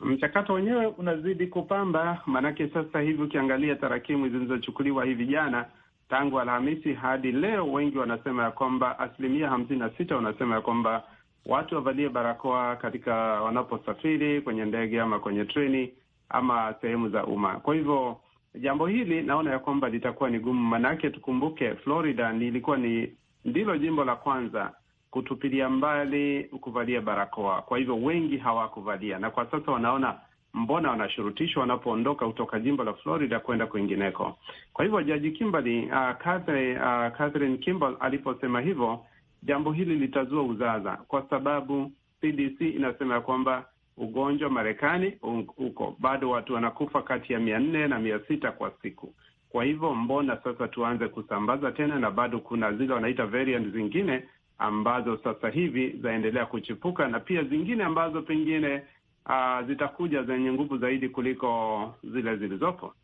Mchakato 0.00 0.52
wenyewe 0.52 0.86
unazidi 0.86 1.46
kupamba, 1.46 2.22
maanake 2.26 2.68
sasa 2.68 3.00
hivi 3.00 3.22
ukiangalia 3.22 3.76
tarakimu 3.76 4.28
zilizochukuliwa 4.28 5.04
hivi 5.04 5.26
jana 5.26 5.66
tangu 6.08 6.40
Alhamisi 6.40 6.92
hadi 6.94 7.32
leo, 7.32 7.72
wengi 7.72 7.98
wanasema 7.98 8.42
ya 8.42 8.50
kwamba 8.50 8.98
asilimia 8.98 9.48
hamsini 9.48 9.78
na 9.78 9.90
sita 9.90 10.16
wanasema 10.16 10.54
ya 10.54 10.60
kwamba 10.60 11.02
watu 11.46 11.74
wavalie 11.74 12.08
barakoa 12.08 12.76
katika 12.76 13.14
wanaposafiri 13.42 14.40
kwenye 14.40 14.64
ndege 14.64 15.00
ama 15.00 15.18
kwenye 15.18 15.44
treni 15.44 15.92
ama 16.28 16.74
sehemu 16.80 17.08
za 17.08 17.24
umma. 17.26 17.60
Kwa 17.60 17.74
hivyo 17.74 18.16
jambo 18.54 18.86
hili 18.86 19.22
naona 19.22 19.50
ya 19.50 19.58
kwamba 19.58 19.88
litakuwa 19.88 20.30
ni 20.30 20.38
gumu, 20.38 20.68
maanake 20.68 21.10
tukumbuke 21.10 21.74
Florida 21.74 22.32
ilikuwa 22.32 22.76
ni 22.76 23.12
ndilo 23.44 23.78
jimbo 23.78 24.04
la 24.04 24.16
kwanza 24.16 24.72
kutupilia 25.10 25.68
mbali 25.70 26.44
kuvalia 26.44 27.00
barakoa. 27.00 27.62
Kwa 27.62 27.78
hivyo 27.78 27.96
wengi 27.96 28.36
hawakuvalia, 28.38 29.18
na 29.18 29.30
kwa 29.30 29.46
sasa 29.50 29.72
wanaona 29.72 30.18
mbona 30.54 30.90
wanashurutishwa 30.90 31.60
wanapoondoka 31.60 32.26
kutoka 32.26 32.60
jimbo 32.60 32.84
la 32.84 32.92
Florida 32.92 33.40
kwenda 33.40 33.66
kwingineko. 33.66 34.38
Kwa 34.72 34.84
hivyo 34.84 35.02
jaji 35.02 35.30
Kimberly, 35.30 35.84
uh, 35.86 36.16
Catherine, 36.18 36.76
uh, 36.80 37.16
Catherine 37.16 37.58
Kimball 37.58 37.96
aliposema 38.00 38.60
hivyo, 38.60 39.04
jambo 39.42 39.72
hili 39.72 39.94
litazua 39.96 40.42
uzaza, 40.42 40.96
kwa 41.08 41.26
sababu 41.30 41.92
CDC 42.20 42.60
inasema 42.60 43.14
ya 43.14 43.20
kwamba 43.20 43.64
ugonjwa 43.96 44.50
Marekani 44.50 45.12
uko 45.58 45.96
bado, 45.98 46.30
watu 46.30 46.54
wanakufa 46.54 47.02
kati 47.02 47.32
ya 47.32 47.40
mia 47.40 47.58
nne 47.58 47.88
na 47.88 47.98
mia 47.98 48.20
sita 48.28 48.52
kwa 48.52 48.72
siku. 48.82 49.14
Kwa 49.48 49.64
hivyo 49.64 49.94
mbona 49.94 50.36
sasa 50.44 50.68
tuanze 50.68 51.08
kusambaza 51.08 51.72
tena, 51.72 51.98
na 51.98 52.10
bado 52.10 52.38
kuna 52.38 52.72
zile 52.72 52.94
wanaita 52.94 53.26
variant 53.26 53.72
zingine 53.72 54.22
ambazo 54.60 55.16
sasa 55.24 55.48
hivi 55.48 55.90
zaendelea 56.02 56.46
kuchipuka 56.46 57.08
na 57.08 57.20
pia 57.20 57.42
zingine 57.44 57.84
ambazo 57.84 58.22
pengine 58.22 58.82
uh, 59.26 59.66
zitakuja 59.66 60.22
zenye 60.22 60.52
nguvu 60.52 60.78
zaidi 60.78 61.08
kuliko 61.08 61.94
zile 62.04 62.36
zilizopo. 62.36 62.94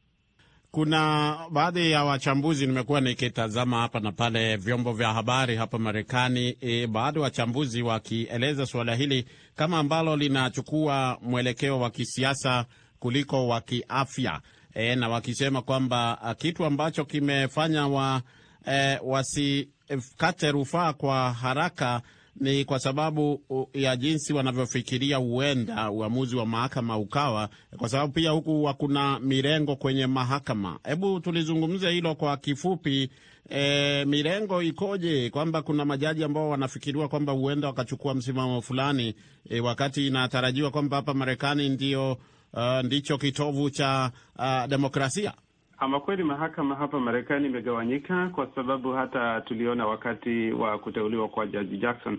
Kuna 0.71 1.37
baadhi 1.51 1.91
ya 1.91 2.05
wachambuzi 2.05 2.67
nimekuwa 2.67 3.01
nikitazama 3.01 3.81
hapa 3.81 4.01
na 4.01 4.13
pale 4.13 4.57
vyombo 4.57 4.93
vya 4.93 5.13
habari 5.13 5.57
hapa 5.57 5.79
Marekani, 5.79 6.57
e, 6.61 6.87
baadhi 6.87 7.19
wachambuzi 7.19 7.83
wakieleza 7.83 8.67
suala 8.67 8.95
hili 8.95 9.27
kama 9.55 9.79
ambalo 9.79 10.17
linachukua 10.17 11.19
mwelekeo 11.23 11.81
wa 11.81 11.91
kisiasa 11.91 12.65
kuliko 12.99 13.49
wa 13.49 13.61
kiafya, 13.61 14.41
e, 14.75 14.97
na 14.97 15.09
wakisema 15.09 15.63
kwamba 15.63 16.35
kitu 16.39 16.65
ambacho 16.65 17.05
kimefanya 17.05 17.87
wa, 17.89 18.23
e, 18.73 18.99
wasikate 19.90 20.50
rufaa 20.50 20.93
kwa 20.93 21.33
haraka 21.33 22.02
ni 22.40 22.64
kwa 22.64 22.78
sababu 22.78 23.40
ya 23.75 23.97
jinsi 23.97 24.33
wanavyofikiria 24.33 25.16
huenda 25.16 25.90
uamuzi 25.90 26.37
wa 26.37 26.47
mahakama 26.47 26.99
ukawa, 26.99 27.49
kwa 27.76 27.88
sababu 27.88 28.12
pia 28.12 28.31
huku 28.31 28.64
hakuna 28.64 29.19
mirengo 29.19 29.76
kwenye 29.76 30.07
mahakama. 30.07 30.78
Hebu 30.85 31.21
tulizungumze 31.21 31.90
hilo 31.90 32.14
kwa 32.14 32.37
kifupi. 32.37 33.11
E, 33.50 34.05
mirengo 34.05 34.62
ikoje? 34.62 35.31
Kwamba 35.31 35.62
kuna 35.62 35.85
majaji 35.85 36.25
ambao 36.25 36.49
wanafikiriwa 36.50 37.09
kwamba 37.09 37.33
huenda 37.33 37.66
wakachukua 37.69 38.14
msimamo 38.14 38.62
fulani 38.62 39.14
e, 39.50 39.61
wakati 39.61 40.07
inatarajiwa 40.07 40.71
kwamba 40.71 40.97
hapa 40.97 41.14
Marekani 41.14 41.69
ndio 41.69 42.12
uh, 42.52 42.81
ndicho 42.85 43.19
kitovu 43.19 43.71
cha 43.71 44.11
uh, 44.38 44.66
demokrasia. 44.66 45.33
Ama 45.78 46.00
kweli 46.00 46.23
mahakama 46.23 46.75
hapa 46.75 47.00
Marekani 47.00 47.47
imegawanyika 47.47 48.28
kwa 48.28 48.49
sababu 48.54 48.92
hata 48.92 49.40
tuliona 49.40 49.87
wakati 49.87 50.52
wa 50.52 50.78
kuteuliwa 50.78 51.28
kwa 51.28 51.47
Jaji 51.47 51.76
Jackson 51.78 52.18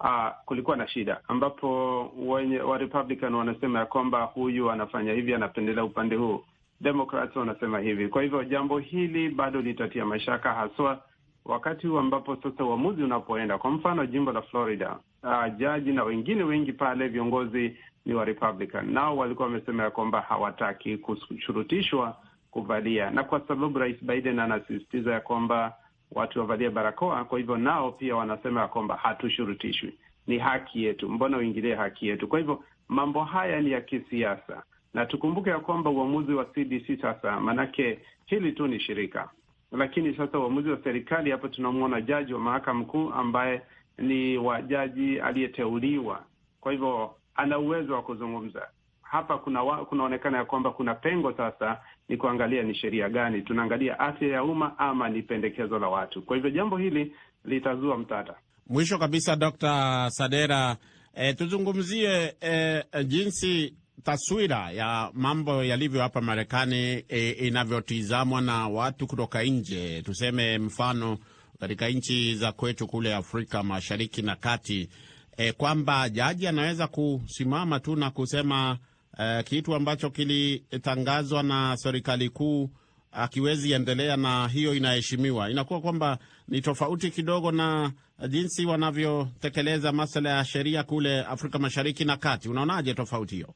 uh, 0.00 0.28
kulikuwa 0.44 0.76
na 0.76 0.88
shida 0.88 1.20
ambapo 1.28 2.00
wenye 2.18 2.58
wa 2.58 2.78
Republican 2.78 3.34
wanasema 3.34 3.78
ya 3.78 3.86
kwamba 3.86 4.22
huyu 4.22 4.70
anafanya 4.70 5.12
hivi, 5.12 5.34
anapendelea 5.34 5.84
upande 5.84 6.16
huu, 6.16 6.44
Democrats 6.80 7.36
wanasema 7.36 7.78
hivi. 7.78 8.08
Kwa 8.08 8.22
hivyo 8.22 8.44
jambo 8.44 8.78
hili 8.78 9.28
bado 9.28 9.60
litatia 9.60 10.06
mashaka, 10.06 10.52
haswa 10.54 11.02
wakati 11.44 11.86
huu 11.86 11.98
ambapo 11.98 12.36
sasa 12.36 12.64
uamuzi 12.64 13.02
unapoenda. 13.02 13.58
Kwa 13.58 13.70
mfano 13.70 14.06
jimbo 14.06 14.32
la 14.32 14.42
Florida, 14.42 14.96
uh, 15.22 15.56
jaji 15.58 15.92
na 15.92 16.04
wengine 16.04 16.42
wengi 16.44 16.72
pale 16.72 17.08
viongozi 17.08 17.76
ni 18.06 18.14
wa 18.14 18.24
Republican, 18.24 18.92
nao 18.92 19.16
walikuwa 19.16 19.48
wamesema 19.48 19.82
ya 19.82 19.90
kwamba 19.90 20.20
hawataki 20.20 20.96
kushurutishwa 20.98 22.16
kuvalia. 22.56 23.10
Na 23.10 23.24
kwa 23.24 23.40
sababu 23.48 23.78
Rais 23.78 24.04
Biden 24.04 24.38
anasisitiza 24.38 25.12
ya 25.12 25.20
kwamba 25.20 25.74
watu 26.12 26.38
wavalie 26.40 26.70
barakoa, 26.70 27.24
kwa 27.24 27.38
hivyo 27.38 27.56
nao 27.56 27.92
pia 27.92 28.16
wanasema 28.16 28.60
ya 28.60 28.68
kwamba 28.68 28.96
hatushurutishwi, 28.96 29.94
ni 30.26 30.38
haki 30.38 30.84
yetu, 30.84 31.08
mbona 31.08 31.36
uingilie 31.38 31.74
haki 31.74 32.08
yetu? 32.08 32.28
Kwa 32.28 32.38
hivyo 32.38 32.64
mambo 32.88 33.24
haya 33.24 33.60
ni 33.60 33.70
ya 33.70 33.80
kisiasa, 33.80 34.62
na 34.94 35.06
tukumbuke 35.06 35.50
ya 35.50 35.58
kwamba 35.58 35.90
uamuzi 35.90 36.32
wa 36.32 36.44
CDC 36.44 37.00
sasa, 37.00 37.40
maanake 37.40 37.98
hili 38.26 38.52
tu 38.52 38.66
ni 38.66 38.80
shirika, 38.80 39.30
lakini 39.72 40.14
sasa 40.16 40.38
uamuzi 40.38 40.70
wa 40.70 40.78
serikali, 40.84 41.30
hapo 41.30 41.48
tunamwona 41.48 42.00
jaji 42.00 42.34
wa 42.34 42.40
mahakama 42.40 42.84
kuu 42.84 43.10
ambaye 43.10 43.62
ni 43.98 44.38
wa 44.38 44.62
jaji 44.62 45.20
aliyeteuliwa, 45.20 46.24
kwa 46.60 46.72
hivyo 46.72 47.14
ana 47.34 47.58
uwezo 47.58 47.94
wa 47.94 48.02
kuzungumza. 48.02 48.68
Hapa 49.02 49.38
kuna 49.38 49.62
wa, 49.62 49.84
kunaonekana 49.86 50.38
ya 50.38 50.44
kwamba 50.44 50.70
kuna 50.70 50.94
pengo 50.94 51.32
sasa, 51.32 51.80
ni 52.08 52.16
kuangalia 52.16 52.62
ni 52.62 52.74
sheria 52.74 53.08
gani 53.08 53.42
tunaangalia, 53.42 53.98
afya 53.98 54.28
ya 54.28 54.44
umma 54.44 54.78
ama 54.78 55.08
ni 55.08 55.22
pendekezo 55.22 55.78
la 55.78 55.88
watu. 55.88 56.22
Kwa 56.22 56.36
hivyo 56.36 56.50
jambo 56.50 56.76
hili 56.78 57.14
litazua 57.44 57.98
mtata. 57.98 58.34
Mwisho 58.66 58.98
kabisa, 58.98 59.36
Dr. 59.36 60.06
Sadera, 60.10 60.76
e, 61.14 61.32
tuzungumzie 61.34 62.34
e, 62.40 62.84
jinsi 63.04 63.74
taswira 64.02 64.70
ya 64.70 65.10
mambo 65.14 65.64
yalivyo 65.64 66.00
hapa 66.02 66.20
Marekani 66.20 67.04
e, 67.08 67.30
inavyotizamwa 67.30 68.40
na 68.40 68.68
watu 68.68 69.06
kutoka 69.06 69.42
nje. 69.42 70.02
Tuseme 70.02 70.58
mfano 70.58 71.18
katika 71.60 71.88
nchi 71.88 72.34
za 72.34 72.52
kwetu 72.52 72.86
kule 72.86 73.14
Afrika 73.14 73.62
Mashariki 73.62 74.22
na 74.22 74.36
Kati 74.36 74.88
e, 75.36 75.52
kwamba 75.52 76.08
jaji 76.08 76.46
anaweza 76.46 76.86
kusimama 76.86 77.80
tu 77.80 77.96
na 77.96 78.10
kusema 78.10 78.78
e, 79.18 79.42
kitu 79.42 79.74
ambacho 79.74 80.10
kilitangazwa 80.10 81.42
na 81.42 81.76
serikali 81.76 82.28
kuu 82.30 82.70
akiwezi 83.12 83.72
endelea 83.72 84.16
na 84.16 84.48
hiyo 84.48 84.74
inaheshimiwa. 84.74 85.50
Inakuwa 85.50 85.80
kwamba 85.80 86.18
ni 86.48 86.60
tofauti 86.60 87.10
kidogo 87.10 87.52
na 87.52 87.92
jinsi 88.28 88.66
wanavyotekeleza 88.66 89.92
masuala 89.92 90.30
ya 90.30 90.44
sheria 90.44 90.82
kule 90.82 91.20
Afrika 91.20 91.58
Mashariki 91.58 92.04
na 92.04 92.16
Kati. 92.16 92.48
Unaonaje 92.48 92.94
tofauti 92.94 93.34
hiyo? 93.34 93.54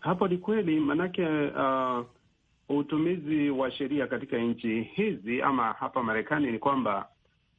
Hapo 0.00 0.28
ni 0.28 0.38
kweli, 0.38 0.80
maanake 0.80 1.26
uh, 1.26 2.06
utumizi 2.78 3.50
wa 3.50 3.70
sheria 3.70 4.06
katika 4.06 4.38
nchi 4.38 4.82
hizi 4.82 5.42
ama 5.42 5.72
hapa 5.72 6.02
Marekani 6.02 6.50
ni 6.52 6.58
kwamba 6.58 7.08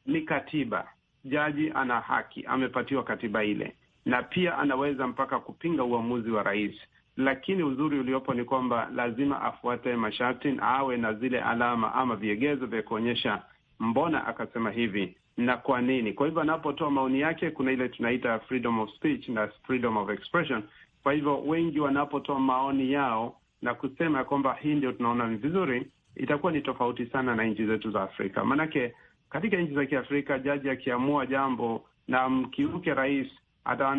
ni 0.05 0.21
katiba. 0.21 0.87
Jaji 1.25 1.71
ana 1.75 1.99
haki, 1.99 2.45
amepatiwa 2.45 3.03
katiba 3.03 3.43
ile, 3.43 3.75
na 4.05 4.23
pia 4.23 4.57
anaweza 4.57 5.07
mpaka 5.07 5.39
kupinga 5.39 5.83
uamuzi 5.83 6.31
wa 6.31 6.43
rais. 6.43 6.75
Lakini 7.17 7.63
uzuri 7.63 7.99
uliopo 7.99 8.33
ni 8.33 8.43
kwamba 8.43 8.89
lazima 8.95 9.41
afuate 9.41 9.95
masharti, 9.95 10.57
awe 10.61 10.97
na 10.97 11.13
zile 11.13 11.41
alama 11.41 11.93
ama 11.95 12.15
viegezo 12.15 12.65
vya 12.65 12.81
kuonyesha 12.83 13.41
mbona 13.79 14.27
akasema 14.27 14.71
hivi 14.71 15.15
na 15.37 15.57
kwa 15.57 15.81
nini. 15.81 16.13
Kwa 16.13 16.25
hivyo 16.27 16.41
anapotoa 16.41 16.91
maoni 16.91 17.19
yake, 17.19 17.51
kuna 17.51 17.71
ile 17.71 17.89
tunaita 17.89 18.39
freedom 18.39 18.79
of 18.79 18.89
speech 18.95 19.29
na 19.29 19.47
freedom 19.47 19.97
of 19.97 20.09
expression. 20.09 20.63
Kwa 21.03 21.13
hivyo 21.13 21.41
wengi 21.41 21.79
wanapotoa 21.79 22.39
maoni 22.39 22.91
yao 22.91 23.35
na 23.61 23.73
kusema 23.73 24.23
kwamba 24.23 24.53
hii 24.53 24.75
ndio 24.75 24.91
tunaona 24.91 25.27
ni 25.27 25.37
vizuri, 25.37 25.87
itakuwa 26.15 26.51
ni 26.51 26.61
tofauti 26.61 27.05
sana 27.05 27.35
na 27.35 27.43
nchi 27.43 27.65
zetu 27.65 27.91
za 27.91 28.01
Afrika. 28.03 28.45
Maanake 28.45 28.93
katika 29.29 29.57
nchi 29.57 29.73
za 29.73 29.85
Kiafrika 29.85 30.39
jaji 30.39 30.69
akiamua 30.69 31.25
jambo 31.25 31.85
na 32.07 32.29
mkiuke 32.29 32.93
rais, 32.93 33.27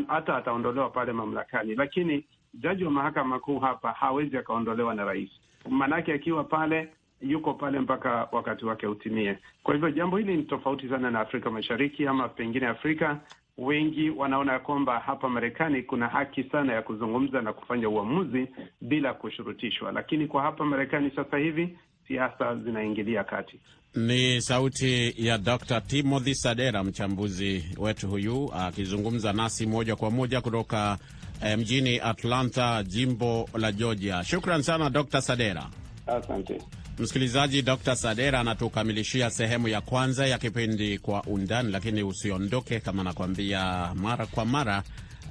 hata 0.09 0.37
ataondolewa 0.37 0.91
pale 0.91 1.13
mamlakani, 1.13 1.75
lakini 1.75 2.25
jaji 2.55 2.85
wa 2.85 2.91
mahakama 2.91 3.39
kuu 3.41 3.59
hapa 3.59 3.93
hawezi 3.93 4.37
akaondolewa 4.39 4.95
na 4.95 5.05
rais, 5.05 5.31
maanake 5.71 6.13
akiwa 6.13 6.45
pale 6.45 6.89
yuko 7.23 7.55
pale 7.55 7.81
mpaka 7.81 8.29
wakati 8.33 8.65
wake 8.67 8.87
utimie. 8.87 9.39
Kwa 9.63 9.75
hivyo 9.75 9.91
jambo 9.91 10.17
hili 10.17 10.37
ni 10.37 10.43
tofauti 10.43 10.89
sana 10.89 11.11
na 11.11 11.21
Afrika 11.21 11.51
Mashariki 11.51 12.07
ama 12.07 12.29
pengine 12.29 12.67
Afrika. 12.67 13.21
Wengi 13.59 14.11
wanaona 14.11 14.59
kwamba 14.59 14.99
hapa 14.99 15.29
Marekani 15.29 15.83
kuna 15.83 16.09
haki 16.09 16.45
sana 16.45 16.73
ya 16.73 16.83
kuzungumza 16.83 17.43
na 17.43 17.53
kufanya 17.53 17.89
uamuzi 17.89 18.47
bila 18.81 19.15
kushurutishwa, 19.15 19.93
lakini 19.93 20.27
kwa 20.27 20.43
hapa 20.43 20.65
Marekani 20.65 21.11
sasa 21.17 21.37
hivi 21.39 21.79
siasa 22.09 22.57
zinaingilia 22.57 23.25
kati. 23.25 23.61
Ni 23.95 24.43
sauti 24.43 25.15
ya 25.27 25.39
Dr. 25.39 25.81
Timothy 25.81 26.35
Sadera, 26.35 26.85
mchambuzi 26.85 27.65
wetu 27.79 28.09
huyu 28.09 28.53
akizungumza 28.55 29.33
nasi 29.33 29.67
moja 29.67 29.97
kwa 29.97 30.11
moja 30.11 30.41
kutoka 30.41 30.99
eh, 31.45 31.59
mjini 31.59 32.01
Atlanta, 32.01 32.83
jimbo 32.85 33.49
la 33.55 33.73
Georgia. 33.73 34.25
Shukran 34.25 34.63
sana 34.63 34.91
Dr. 34.91 35.21
Sadera. 35.23 35.67
Asante. 36.07 36.59
Msikilizaji, 36.99 37.63
Dr. 37.63 37.97
Sadera 37.97 38.41
anatukamilishia 38.41 39.31
sehemu 39.31 39.69
ya 39.69 39.81
kwanza 39.81 40.27
ya 40.27 40.39
kipindi 40.39 40.99
Kwa 40.99 41.23
Undani, 41.23 41.73
lakini 41.73 42.03
usiondoke, 42.03 42.81
kama 42.81 43.05
nakwambia 43.05 43.91
mara 43.95 44.27
kwa 44.27 44.45
mara 44.45 44.83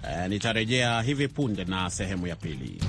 eh, 0.09 0.29
nitarejea 0.29 1.01
hivi 1.01 1.27
punde 1.27 1.65
na 1.65 1.89
sehemu 1.89 2.27
ya 2.27 2.35
pili. 2.35 2.81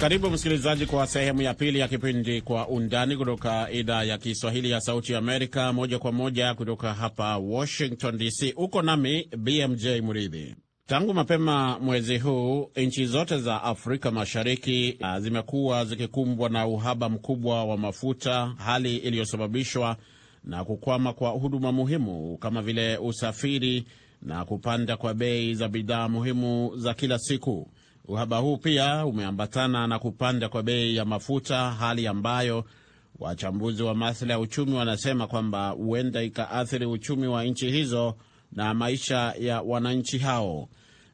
Karibu 0.00 0.30
msikilizaji 0.30 0.86
kwa 0.86 1.06
sehemu 1.06 1.42
ya 1.42 1.54
pili 1.54 1.78
ya 1.78 1.88
kipindi 1.88 2.40
Kwa 2.40 2.68
Undani 2.68 3.16
kutoka 3.16 3.70
idhaa 3.70 4.02
ya 4.04 4.18
Kiswahili 4.18 4.70
ya 4.70 4.80
Sauti 4.80 5.14
Amerika, 5.14 5.72
moja 5.72 5.98
kwa 5.98 6.12
moja 6.12 6.54
kutoka 6.54 6.94
hapa 6.94 7.36
Washington 7.38 8.18
DC. 8.18 8.54
Uko 8.56 8.82
nami 8.82 9.28
BMJ 9.38 9.86
Muridhi. 10.02 10.54
Tangu 10.86 11.14
mapema 11.14 11.78
mwezi 11.78 12.18
huu 12.18 12.70
nchi 12.76 13.06
zote 13.06 13.38
za 13.38 13.62
Afrika 13.62 14.10
Mashariki 14.10 14.98
uh, 15.00 15.18
zimekuwa 15.18 15.84
zikikumbwa 15.84 16.48
na 16.48 16.66
uhaba 16.66 17.08
mkubwa 17.08 17.64
wa 17.64 17.76
mafuta, 17.76 18.54
hali 18.56 18.96
iliyosababishwa 18.96 19.96
na 20.44 20.64
kukwama 20.64 21.12
kwa 21.12 21.30
huduma 21.30 21.72
muhimu 21.72 22.38
kama 22.38 22.62
vile 22.62 22.96
usafiri 22.98 23.84
na 24.22 24.44
kupanda 24.44 24.96
kwa 24.96 25.14
bei 25.14 25.54
za 25.54 25.68
bidhaa 25.68 26.08
muhimu 26.08 26.72
za 26.76 26.94
kila 26.94 27.18
siku. 27.18 27.70
Uhaba 28.08 28.36
huu 28.38 28.56
pia 28.56 29.06
umeambatana 29.06 29.86
na 29.86 29.98
kupanda 29.98 30.48
kwa 30.48 30.62
bei 30.62 30.96
ya 30.96 31.04
mafuta, 31.04 31.70
hali 31.70 32.06
ambayo 32.06 32.64
wachambuzi 33.18 33.82
wa 33.82 33.94
masuala 33.94 34.34
ya 34.34 34.40
uchumi 34.40 34.74
wanasema 34.74 35.26
kwamba 35.26 35.68
huenda 35.68 36.22
ikaathiri 36.22 36.86
uchumi 36.86 37.26
wa 37.26 37.44
nchi 37.44 37.70
hizo 37.70 38.16
na 38.52 38.74
maisha 38.74 39.34
ya 39.40 39.60
wananchi 39.62 40.18
hao. 40.18 40.68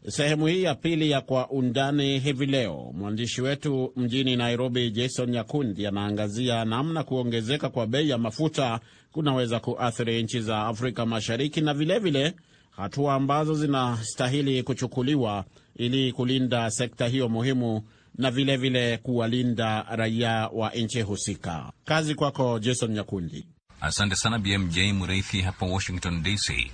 Sehemu 0.09 0.46
hii 0.46 0.62
ya 0.62 0.74
pili 0.74 1.11
ya 1.11 1.20
Kwa 1.20 1.50
Undani 1.50 2.18
hivi 2.18 2.46
leo, 2.46 2.92
mwandishi 2.94 3.42
wetu 3.42 3.92
mjini 3.96 4.37
Nairobi, 4.37 4.90
Jason 4.90 5.30
Nyakundi, 5.30 5.87
anaangazia 5.87 6.64
namna 6.64 7.02
kuongezeka 7.04 7.68
kwa 7.68 7.87
bei 7.87 8.09
ya 8.09 8.18
mafuta 8.18 8.80
kunaweza 9.12 9.61
kuathiri 9.61 10.22
nchi 10.22 10.40
za 10.40 10.66
Afrika 10.66 11.07
Mashariki 11.07 11.61
na 11.61 11.74
vilevile 11.74 12.22
vile, 12.22 12.35
hatua 12.70 13.14
ambazo 13.14 13.54
zinastahili 13.54 14.62
kuchukuliwa 14.62 15.44
ili 15.76 16.12
kulinda 16.12 16.70
sekta 16.70 17.06
hiyo 17.06 17.28
muhimu 17.28 17.82
na 18.18 18.30
vilevile 18.30 18.80
vile 18.87 18.98
kuwalinda 18.98 19.82
raia 19.90 20.48
wa 20.52 20.70
nchi 20.70 21.02
husika. 21.02 21.72
Kazi 21.84 22.14
kwako 22.14 22.58
Jason 22.58 22.90
Nyakundi. 22.90 23.46
Asante 23.80 24.16
sana 24.16 24.38
BMJ 24.38 24.78
Mreithi 24.78 25.40
hapa 25.40 25.66
Washington 25.66 26.22
DC. 26.22 26.70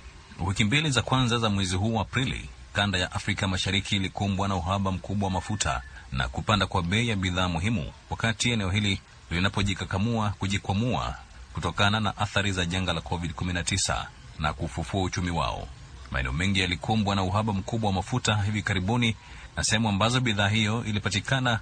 Wiki 0.47 0.63
mbili 0.63 0.89
za 0.91 1.01
kwanza 1.01 1.37
za 1.39 1.49
mwezi 1.49 1.75
huu 1.75 1.93
wa 1.95 2.01
Aprili, 2.01 2.49
kanda 2.73 2.97
ya 2.97 3.11
Afrika 3.11 3.47
Mashariki 3.47 3.95
ilikumbwa 3.95 4.47
na 4.47 4.55
uhaba 4.55 4.91
mkubwa 4.91 5.27
wa 5.27 5.31
mafuta 5.33 5.81
na 6.11 6.27
kupanda 6.27 6.67
kwa 6.67 6.83
bei 6.83 7.07
ya 7.09 7.15
bidhaa 7.15 7.47
muhimu, 7.49 7.91
wakati 8.09 8.51
eneo 8.51 8.69
hili 8.69 9.01
linapojikakamua 9.31 10.29
kujikwamua 10.39 11.15
kutokana 11.53 11.99
na 11.99 12.17
athari 12.17 12.51
za 12.51 12.65
janga 12.65 12.93
la 12.93 13.01
COVID-19 13.01 14.05
na 14.39 14.53
kufufua 14.53 15.01
uchumi 15.03 15.31
wao. 15.31 15.67
Maeneo 16.11 16.33
mengi 16.33 16.59
yalikumbwa 16.59 17.15
na 17.15 17.23
uhaba 17.23 17.53
mkubwa 17.53 17.87
wa 17.89 17.93
mafuta 17.93 18.35
hivi 18.35 18.61
karibuni, 18.61 19.15
na 19.55 19.63
sehemu 19.63 19.89
ambazo 19.89 20.19
bidhaa 20.19 20.47
hiyo 20.49 20.83
ilipatikana 20.85 21.59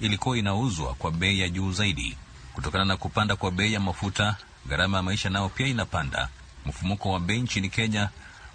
ilikuwa 0.00 0.38
inauzwa 0.38 0.94
kwa 0.94 1.10
bei 1.10 1.40
ya 1.40 1.48
juu 1.48 1.72
zaidi. 1.72 2.16
Kutokana 2.54 2.84
na 2.84 2.96
kupanda 2.96 3.36
kwa 3.36 3.50
bei 3.50 3.72
ya 3.72 3.80
mafuta, 3.80 4.36
gharama 4.68 4.96
ya 4.96 5.02
maisha 5.02 5.30
nayo 5.30 5.48
pia 5.48 5.66
inapanda. 5.66 6.28
Mfumuko 6.66 7.12
wa 7.12 7.20
bei 7.20 7.40
nchini 7.42 7.68
Kenya 7.68 8.08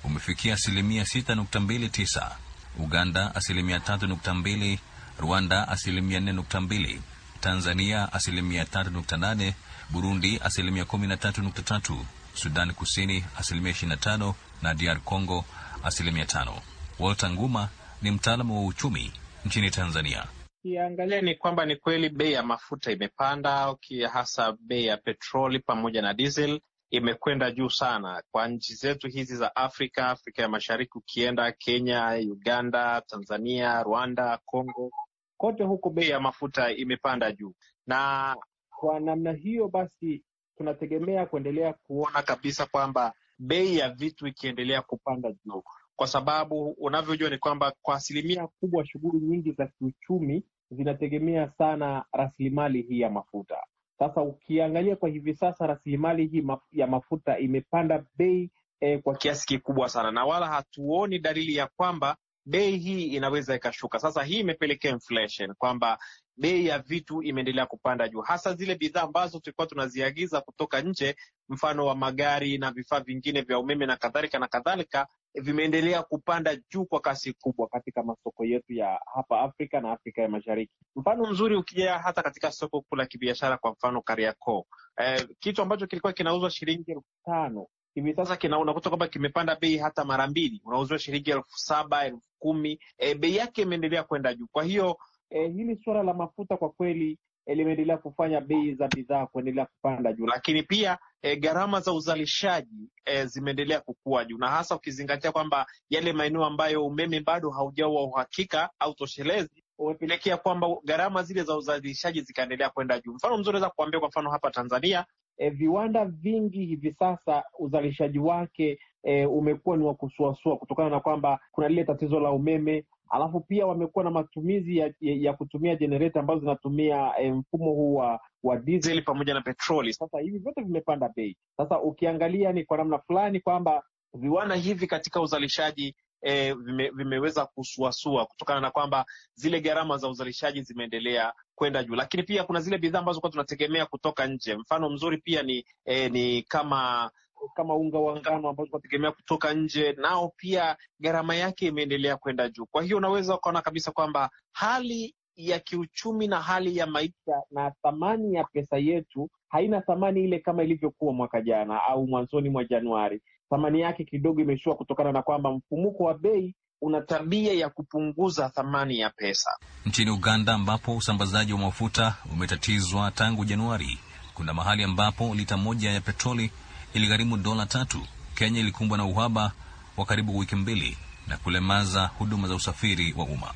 umefikia 0.04 0.54
asilimia 0.54 1.04
6.29, 1.04 2.32
Uganda 2.80 3.36
asilimia 3.36 3.78
3.2, 3.78 4.78
Rwanda 5.20 5.68
asilimia 5.68 6.20
4.2, 6.20 7.00
Tanzania 7.42 8.14
asilimia 8.14 8.64
3.8, 8.64 9.54
Burundi 9.90 10.40
asilimia 10.44 10.84
13.3, 10.84 11.98
Sudani 12.34 12.74
Kusini 12.74 13.26
asilimia 13.40 13.72
25 13.72 14.34
na 14.62 14.74
DR 14.74 15.00
Congo 15.00 15.46
asilimia 15.84 16.26
tano. 16.26 16.52
Walter 17.00 17.30
Nguma 17.32 17.70
ni 18.02 18.12
mtaalamu 18.12 18.58
wa 18.62 18.66
uchumi 18.68 19.12
nchini 19.46 19.72
Tanzania. 19.72 20.26
Ukiangalia 20.60 21.22
ni 21.22 21.36
kwamba 21.36 21.66
ni 21.66 21.76
kweli 21.76 22.10
bei 22.10 22.32
ya 22.34 22.44
mafuta 22.44 22.92
imepanda, 22.92 23.76
hasa 24.12 24.58
bei 24.60 24.86
ya 24.86 24.98
petroli 24.98 25.60
pamoja 25.60 26.02
na 26.02 26.14
diesel 26.14 26.60
imekwenda 26.90 27.52
juu 27.52 27.70
sana 27.70 28.24
kwa 28.32 28.48
nchi 28.48 28.74
zetu 28.76 29.08
hizi 29.08 29.36
za 29.36 29.56
Afrika, 29.56 30.10
Afrika 30.10 30.42
ya 30.42 30.50
Mashariki. 30.50 30.98
Ukienda 30.98 31.52
Kenya, 31.52 32.10
Uganda, 32.32 33.02
Tanzania, 33.02 33.84
Rwanda, 33.84 34.40
Congo, 34.46 34.92
kote 35.38 35.64
huko 35.64 35.90
bei 35.90 36.10
ya 36.10 36.20
mafuta 36.20 36.72
imepanda 36.72 37.32
juu, 37.32 37.54
na 37.88 38.36
kwa 38.80 39.00
namna 39.00 39.32
hiyo 39.32 39.68
basi 39.68 40.24
tunategemea 40.58 41.26
kuendelea 41.26 41.74
kuona 41.74 42.22
kabisa 42.22 42.66
kwamba 42.66 43.14
bei 43.40 43.78
ya 43.78 43.90
vitu 43.90 44.28
ikiendelea 44.28 44.82
kupanda 44.82 45.32
juu, 45.32 45.64
kwa 45.96 46.08
sababu 46.08 46.70
unavyojua 46.70 47.30
ni 47.30 47.38
kwamba 47.38 47.74
kwa 47.82 47.96
asilimia 47.96 48.48
kubwa 48.48 48.86
shughuli 48.86 49.26
nyingi 49.26 49.52
za 49.52 49.68
kiuchumi 49.68 50.44
zinategemea 50.72 51.52
sana 51.58 52.06
rasilimali 52.12 52.82
hii 52.82 53.00
ya 53.00 53.10
mafuta. 53.10 53.56
Sasa 54.00 54.22
ukiangalia 54.22 54.96
kwa 54.96 55.10
hivi 55.10 55.36
sasa 55.36 55.68
rasilimali 55.68 56.28
hii 56.28 56.44
ya 56.72 56.88
mafuta 56.88 57.40
imepanda 57.40 58.06
bei 58.18 58.50
eh, 58.80 59.02
kwa 59.02 59.16
kiasi 59.16 59.48
kikubwa 59.48 59.90
sana, 59.90 60.12
na 60.12 60.26
wala 60.26 60.48
hatuoni 60.48 61.20
dalili 61.20 61.56
ya 61.56 61.68
kwamba 61.68 62.18
bei 62.46 62.78
hii 62.78 63.04
inaweza 63.04 63.56
ikashuka. 63.56 64.00
Sasa 64.00 64.24
hii 64.24 64.40
imepelekea 64.40 64.92
inflation 64.92 65.54
kwamba 65.54 66.00
bei 66.38 66.66
ya 66.66 66.80
vitu 66.80 67.24
imeendelea 67.24 67.66
kupanda 67.66 68.08
juu, 68.08 68.22
hasa 68.22 68.54
zile 68.54 68.76
bidhaa 68.76 69.02
ambazo 69.02 69.40
tulikuwa 69.40 69.68
tunaziagiza 69.68 70.42
kutoka 70.42 70.82
nje, 70.82 71.16
mfano 71.50 71.86
wa 71.86 71.96
magari 71.96 72.58
na 72.58 72.72
vifaa 72.72 73.00
vingine 73.00 73.42
vya 73.42 73.60
umeme 73.60 73.86
na 73.86 73.98
kadhalika 73.98 74.40
na 74.40 74.48
kadhalika. 74.48 75.08
vimeendelea 75.34 76.04
kupanda 76.04 76.56
juu 76.56 76.86
kwa 76.86 77.00
kasi 77.00 77.34
kubwa 77.34 77.68
katika 77.68 78.04
masoko 78.04 78.46
yetu 78.46 78.74
ya 78.74 79.00
hapa 79.16 79.42
Afrika 79.42 79.82
na 79.82 79.92
Afrika 79.92 80.22
ya 80.22 80.30
Mashariki. 80.30 80.74
Mfano 80.96 81.26
mzuri 81.32 81.56
ukija 81.56 82.00
hata 82.00 82.24
katika 82.24 82.52
soko 82.52 82.82
kuu 82.82 82.96
la 82.96 83.06
kibiashara, 83.06 83.58
kwa 83.58 83.72
mfano 83.72 84.02
Kariakoo, 84.02 84.66
eh, 84.98 85.28
kitu 85.40 85.62
ambacho 85.62 85.88
kilikuwa 85.88 86.14
kinauzwa 86.14 86.50
shilingi 86.50 86.92
elfu 86.92 87.06
tano 87.26 87.68
hivi 87.98 88.14
sasa 88.14 88.38
unakuta 88.60 88.90
kwamba 88.90 89.08
kimepanda 89.08 89.56
bei 89.56 89.78
hata 89.78 90.06
mara 90.06 90.28
mbili, 90.28 90.62
unauzwa 90.66 91.00
shilingi 91.00 91.32
elfu 91.32 91.58
saba 91.60 92.06
elfu 92.06 92.22
kumi 92.40 92.80
e, 92.98 93.16
bei 93.16 93.36
yake 93.36 93.62
imeendelea 93.62 94.04
kwenda 94.04 94.34
juu. 94.34 94.48
Kwa 94.52 94.64
hiyo 94.64 94.98
e, 95.30 95.48
hili 95.48 95.76
suala 95.84 96.04
la 96.04 96.14
mafuta 96.14 96.58
kwa 96.58 96.70
kweli 96.70 97.18
e, 97.46 97.56
limeendelea 97.56 97.98
kufanya 97.98 98.42
bei 98.42 98.76
za 98.76 98.88
bidhaa 98.88 99.26
kuendelea 99.26 99.66
kupanda 99.66 100.14
juu, 100.14 100.26
lakini 100.26 100.64
pia 100.64 100.98
e, 101.22 101.36
gharama 101.36 101.80
za 101.80 101.94
uzalishaji 101.94 102.90
e, 103.06 103.26
zimeendelea 103.26 103.82
kukua 103.82 104.26
juu, 104.26 104.38
na 104.38 104.48
hasa 104.48 104.76
ukizingatia 104.76 105.32
kwamba 105.32 105.66
yale 105.90 106.14
maeneo 106.14 106.46
ambayo 106.46 106.86
umeme 106.86 107.20
bado 107.20 107.50
haujawa 107.50 108.04
uhakika 108.04 108.70
au 108.80 108.94
toshelezi 108.94 109.64
umepelekea 109.80 110.38
kwamba 110.38 110.68
gharama 110.84 111.24
zile 111.24 111.44
za 111.44 111.58
uzalishaji 111.58 112.22
zikaendelea 112.22 112.70
kwenda 112.70 113.00
juu. 113.00 113.14
Mfano 113.14 113.38
mzuri 113.38 113.54
naweza 113.54 113.70
kuambia, 113.70 114.00
kwa 114.00 114.10
mfano 114.10 114.30
hapa 114.30 114.52
Tanzania 114.52 115.06
E, 115.40 115.50
viwanda 115.50 116.06
vingi 116.06 116.66
hivi 116.66 116.92
sasa 116.94 117.44
uzalishaji 117.60 118.20
wake 118.20 118.80
e, 119.04 119.26
umekuwa 119.26 119.78
ni 119.78 119.84
wa 119.84 119.94
kusuasua 119.96 120.58
kutokana 120.58 120.90
na 120.90 121.00
kwamba 121.00 121.40
kuna 121.52 121.68
lile 121.68 121.84
tatizo 121.84 122.20
la 122.20 122.32
umeme, 122.32 122.86
alafu 123.10 123.40
pia 123.42 123.66
wamekuwa 123.68 124.04
na 124.04 124.12
matumizi 124.12 124.78
ya, 124.78 124.94
ya 125.00 125.34
kutumia 125.34 125.76
jenereta 125.76 126.20
ambazo 126.20 126.40
zinatumia 126.40 127.14
e, 127.20 127.32
mfumo 127.32 127.72
huu 127.72 127.96
wa 127.96 128.20
wa 128.44 128.58
dizeli 128.58 129.02
pamoja 129.02 129.34
na 129.34 129.42
petroli. 129.42 129.94
Sasa 129.94 130.20
hivi 130.20 130.38
vyote 130.40 130.62
vimepanda 130.62 131.10
bei. 131.16 131.38
Sasa 131.58 131.82
ukiangalia 131.82 132.52
ni 132.54 132.64
kwa 132.64 132.78
namna 132.78 133.00
fulani 133.00 133.40
kwamba 133.40 133.84
viwanda 134.14 134.56
hivi 134.56 134.88
katika 134.88 135.22
uzalishaji 135.22 135.96
E, 136.22 136.54
vime, 136.54 136.90
vimeweza 136.90 137.46
kusuasua 137.46 138.26
kutokana 138.26 138.60
na 138.62 138.72
kwamba 138.72 139.06
zile 139.36 139.62
gharama 139.62 139.98
za 139.98 140.10
uzalishaji 140.10 140.62
zimeendelea 140.62 141.34
kwenda 141.56 141.84
juu, 141.84 141.96
lakini 141.96 142.24
pia 142.24 142.44
kuna 142.44 142.60
zile 142.62 142.78
bidhaa 142.78 143.00
ambazo 143.00 143.22
kwa 143.22 143.30
tunategemea 143.30 143.86
kutoka 143.86 144.28
nje. 144.28 144.56
Mfano 144.56 144.90
mzuri 144.90 145.18
pia 145.18 145.44
ni 145.44 145.66
e, 145.86 146.10
ni 146.10 146.44
kama 146.44 147.12
kama 147.56 147.76
unga 147.76 148.00
wa 148.00 148.20
ngano 148.20 148.50
ambao 148.50 148.66
tunategemea 148.66 149.12
kutoka 149.12 149.54
nje, 149.54 149.94
nao 149.98 150.32
pia 150.38 150.78
gharama 151.00 151.36
yake 151.36 151.68
imeendelea 151.68 152.18
kwenda 152.18 152.50
juu. 152.50 152.66
Kwa 152.72 152.84
hiyo 152.84 152.98
unaweza 152.98 153.36
ukaona 153.36 153.62
kabisa 153.62 153.92
kwamba 153.92 154.30
hali 154.52 155.16
ya 155.36 155.60
kiuchumi 155.60 156.28
na 156.28 156.42
hali 156.42 156.78
ya 156.78 156.86
maisha 156.88 157.42
na 157.52 157.72
thamani 157.84 158.34
ya 158.34 158.44
pesa 158.44 158.78
yetu 158.78 159.30
haina 159.50 159.82
thamani 159.82 160.24
ile 160.24 160.40
kama 160.40 160.64
ilivyokuwa 160.64 161.14
mwaka 161.14 161.42
jana 161.42 161.84
au 161.84 162.08
mwanzoni 162.08 162.50
mwa 162.50 162.64
Januari. 162.64 163.22
Thamani 163.50 163.82
yake 163.82 164.04
kidogo 164.04 164.42
imeshua 164.42 164.76
kutokana 164.76 165.12
na 165.12 165.22
kwamba 165.22 165.52
mfumuko 165.52 166.04
wa 166.04 166.14
bei 166.18 166.56
una 166.82 167.02
tabia 167.02 167.54
ya 167.54 167.70
kupunguza 167.70 168.50
thamani 168.50 169.00
ya 169.00 169.10
pesa. 169.10 169.50
Nchini 169.86 170.12
Uganda, 170.12 170.54
ambapo 170.54 170.96
usambazaji 170.96 171.54
wa 171.54 171.60
mafuta 171.60 172.16
umetatizwa 172.34 173.12
tangu 173.12 173.46
Januari, 173.46 173.98
kuna 174.34 174.54
mahali 174.54 174.84
ambapo 174.84 175.36
lita 175.36 175.58
moja 175.58 175.92
ya 175.92 176.02
petroli 176.02 176.52
iligharimu 176.94 177.38
dola 177.38 177.66
tatu. 177.66 178.08
Kenya 178.36 178.60
ilikumbwa 178.60 178.98
na 178.98 179.06
uhaba 179.06 179.52
wa 179.98 180.06
karibu 180.06 180.38
wiki 180.38 180.56
mbili 180.56 180.98
na 181.28 181.38
kulemaza 181.38 182.06
huduma 182.06 182.48
za 182.48 182.56
usafiri 182.56 183.14
wa 183.18 183.26
umma. 183.26 183.54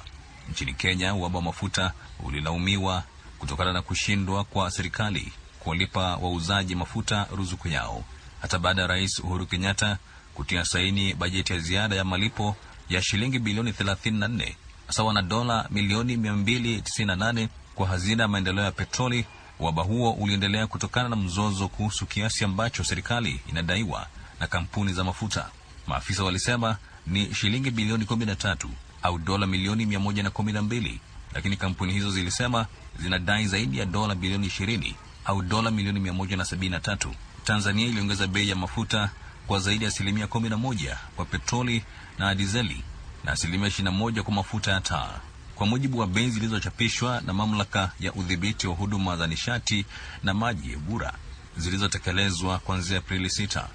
Nchini 0.52 0.74
Kenya, 0.74 1.14
uhaba 1.16 1.38
wa 1.40 1.44
mafuta 1.46 1.92
ulilaumiwa 2.24 3.04
kutokana 3.40 3.74
na 3.74 3.82
kushindwa 3.82 4.44
kwa 4.44 4.72
serikali 4.72 5.32
kuwalipa 5.60 6.16
wauzaji 6.16 6.76
mafuta 6.76 7.28
ruzuku 7.36 7.68
yao, 7.68 8.04
hata 8.42 8.60
baada 8.60 8.82
ya 8.82 8.88
Rais 8.88 9.20
Uhuru 9.20 9.46
Kenyatta 9.48 9.98
kutia 10.34 10.66
saini 10.66 11.14
bajeti 11.14 11.54
ya 11.54 11.60
ziada 11.60 11.96
ya 11.96 12.04
malipo 12.04 12.56
ya 12.90 13.02
shilingi 13.02 13.40
bilioni 13.40 13.72
34 13.72 14.54
sawa 14.90 15.14
na 15.14 15.22
dola 15.22 15.68
milioni 15.70 16.16
298 16.18 17.48
kwa 17.76 17.88
hazina 17.88 18.24
ya 18.24 18.28
maendeleo 18.30 18.64
ya 18.64 18.72
petroli. 18.72 19.26
Uhaba 19.62 19.84
huo 19.84 20.12
uliendelea 20.12 20.68
kutokana 20.68 21.10
na 21.10 21.16
mzozo 21.16 21.68
kuhusu 21.68 22.06
kiasi 22.06 22.44
ambacho 22.44 22.84
serikali 22.84 23.40
inadaiwa 23.50 24.08
na 24.40 24.48
kampuni 24.48 24.94
za 24.94 25.04
mafuta. 25.04 25.50
Maafisa 25.88 26.24
walisema 26.24 26.78
ni 27.08 27.34
shilingi 27.36 27.72
bilioni 27.72 28.06
13 28.06 28.56
au 29.04 29.20
dola 29.20 29.48
milioni 29.48 29.86
112, 29.86 30.98
lakini 31.34 31.58
kampuni 31.58 31.94
hizo 31.94 32.12
zilisema 32.12 32.66
zinadai 33.00 33.48
zaidi 33.48 33.78
ya 33.80 33.86
dola 33.86 34.16
bilioni 34.16 34.48
20 34.48 34.94
au 35.26 35.42
dola 35.42 35.72
milioni 35.72 36.00
173. 36.00 37.10
Tanzania 37.44 37.88
iliongeza 37.88 38.28
bei 38.28 38.50
ya 38.50 38.56
mafuta 38.56 39.10
kwa 39.48 39.60
zaidi 39.60 39.84
ya 39.84 39.90
asilimia 39.90 40.26
11 40.26 40.96
kwa 41.16 41.26
petroli 41.26 41.84
na 42.20 42.36
dizeli 42.36 42.84
na 43.24 43.32
asilimia 43.32 43.70
21 43.70 44.22
kwa 44.22 44.34
mafuta 44.34 44.72
ya 44.72 44.82
taa, 44.82 45.20
kwa 45.62 45.68
mujibu 45.68 45.98
wa 46.00 46.08
bei 46.08 46.30
zilizochapishwa 46.30 47.22
na 47.22 47.34
mamlaka 47.34 47.92
ya 48.00 48.14
udhibiti 48.14 48.68
wa 48.68 48.76
huduma 48.76 49.18
za 49.18 49.28
nishati 49.28 49.86
na 50.24 50.34
maji 50.34 50.76
BURA 50.76 51.14
zilizotekelezwa 51.58 52.60
kuanzia 52.60 52.98
Aprili 52.98 53.28
6. 53.28 53.66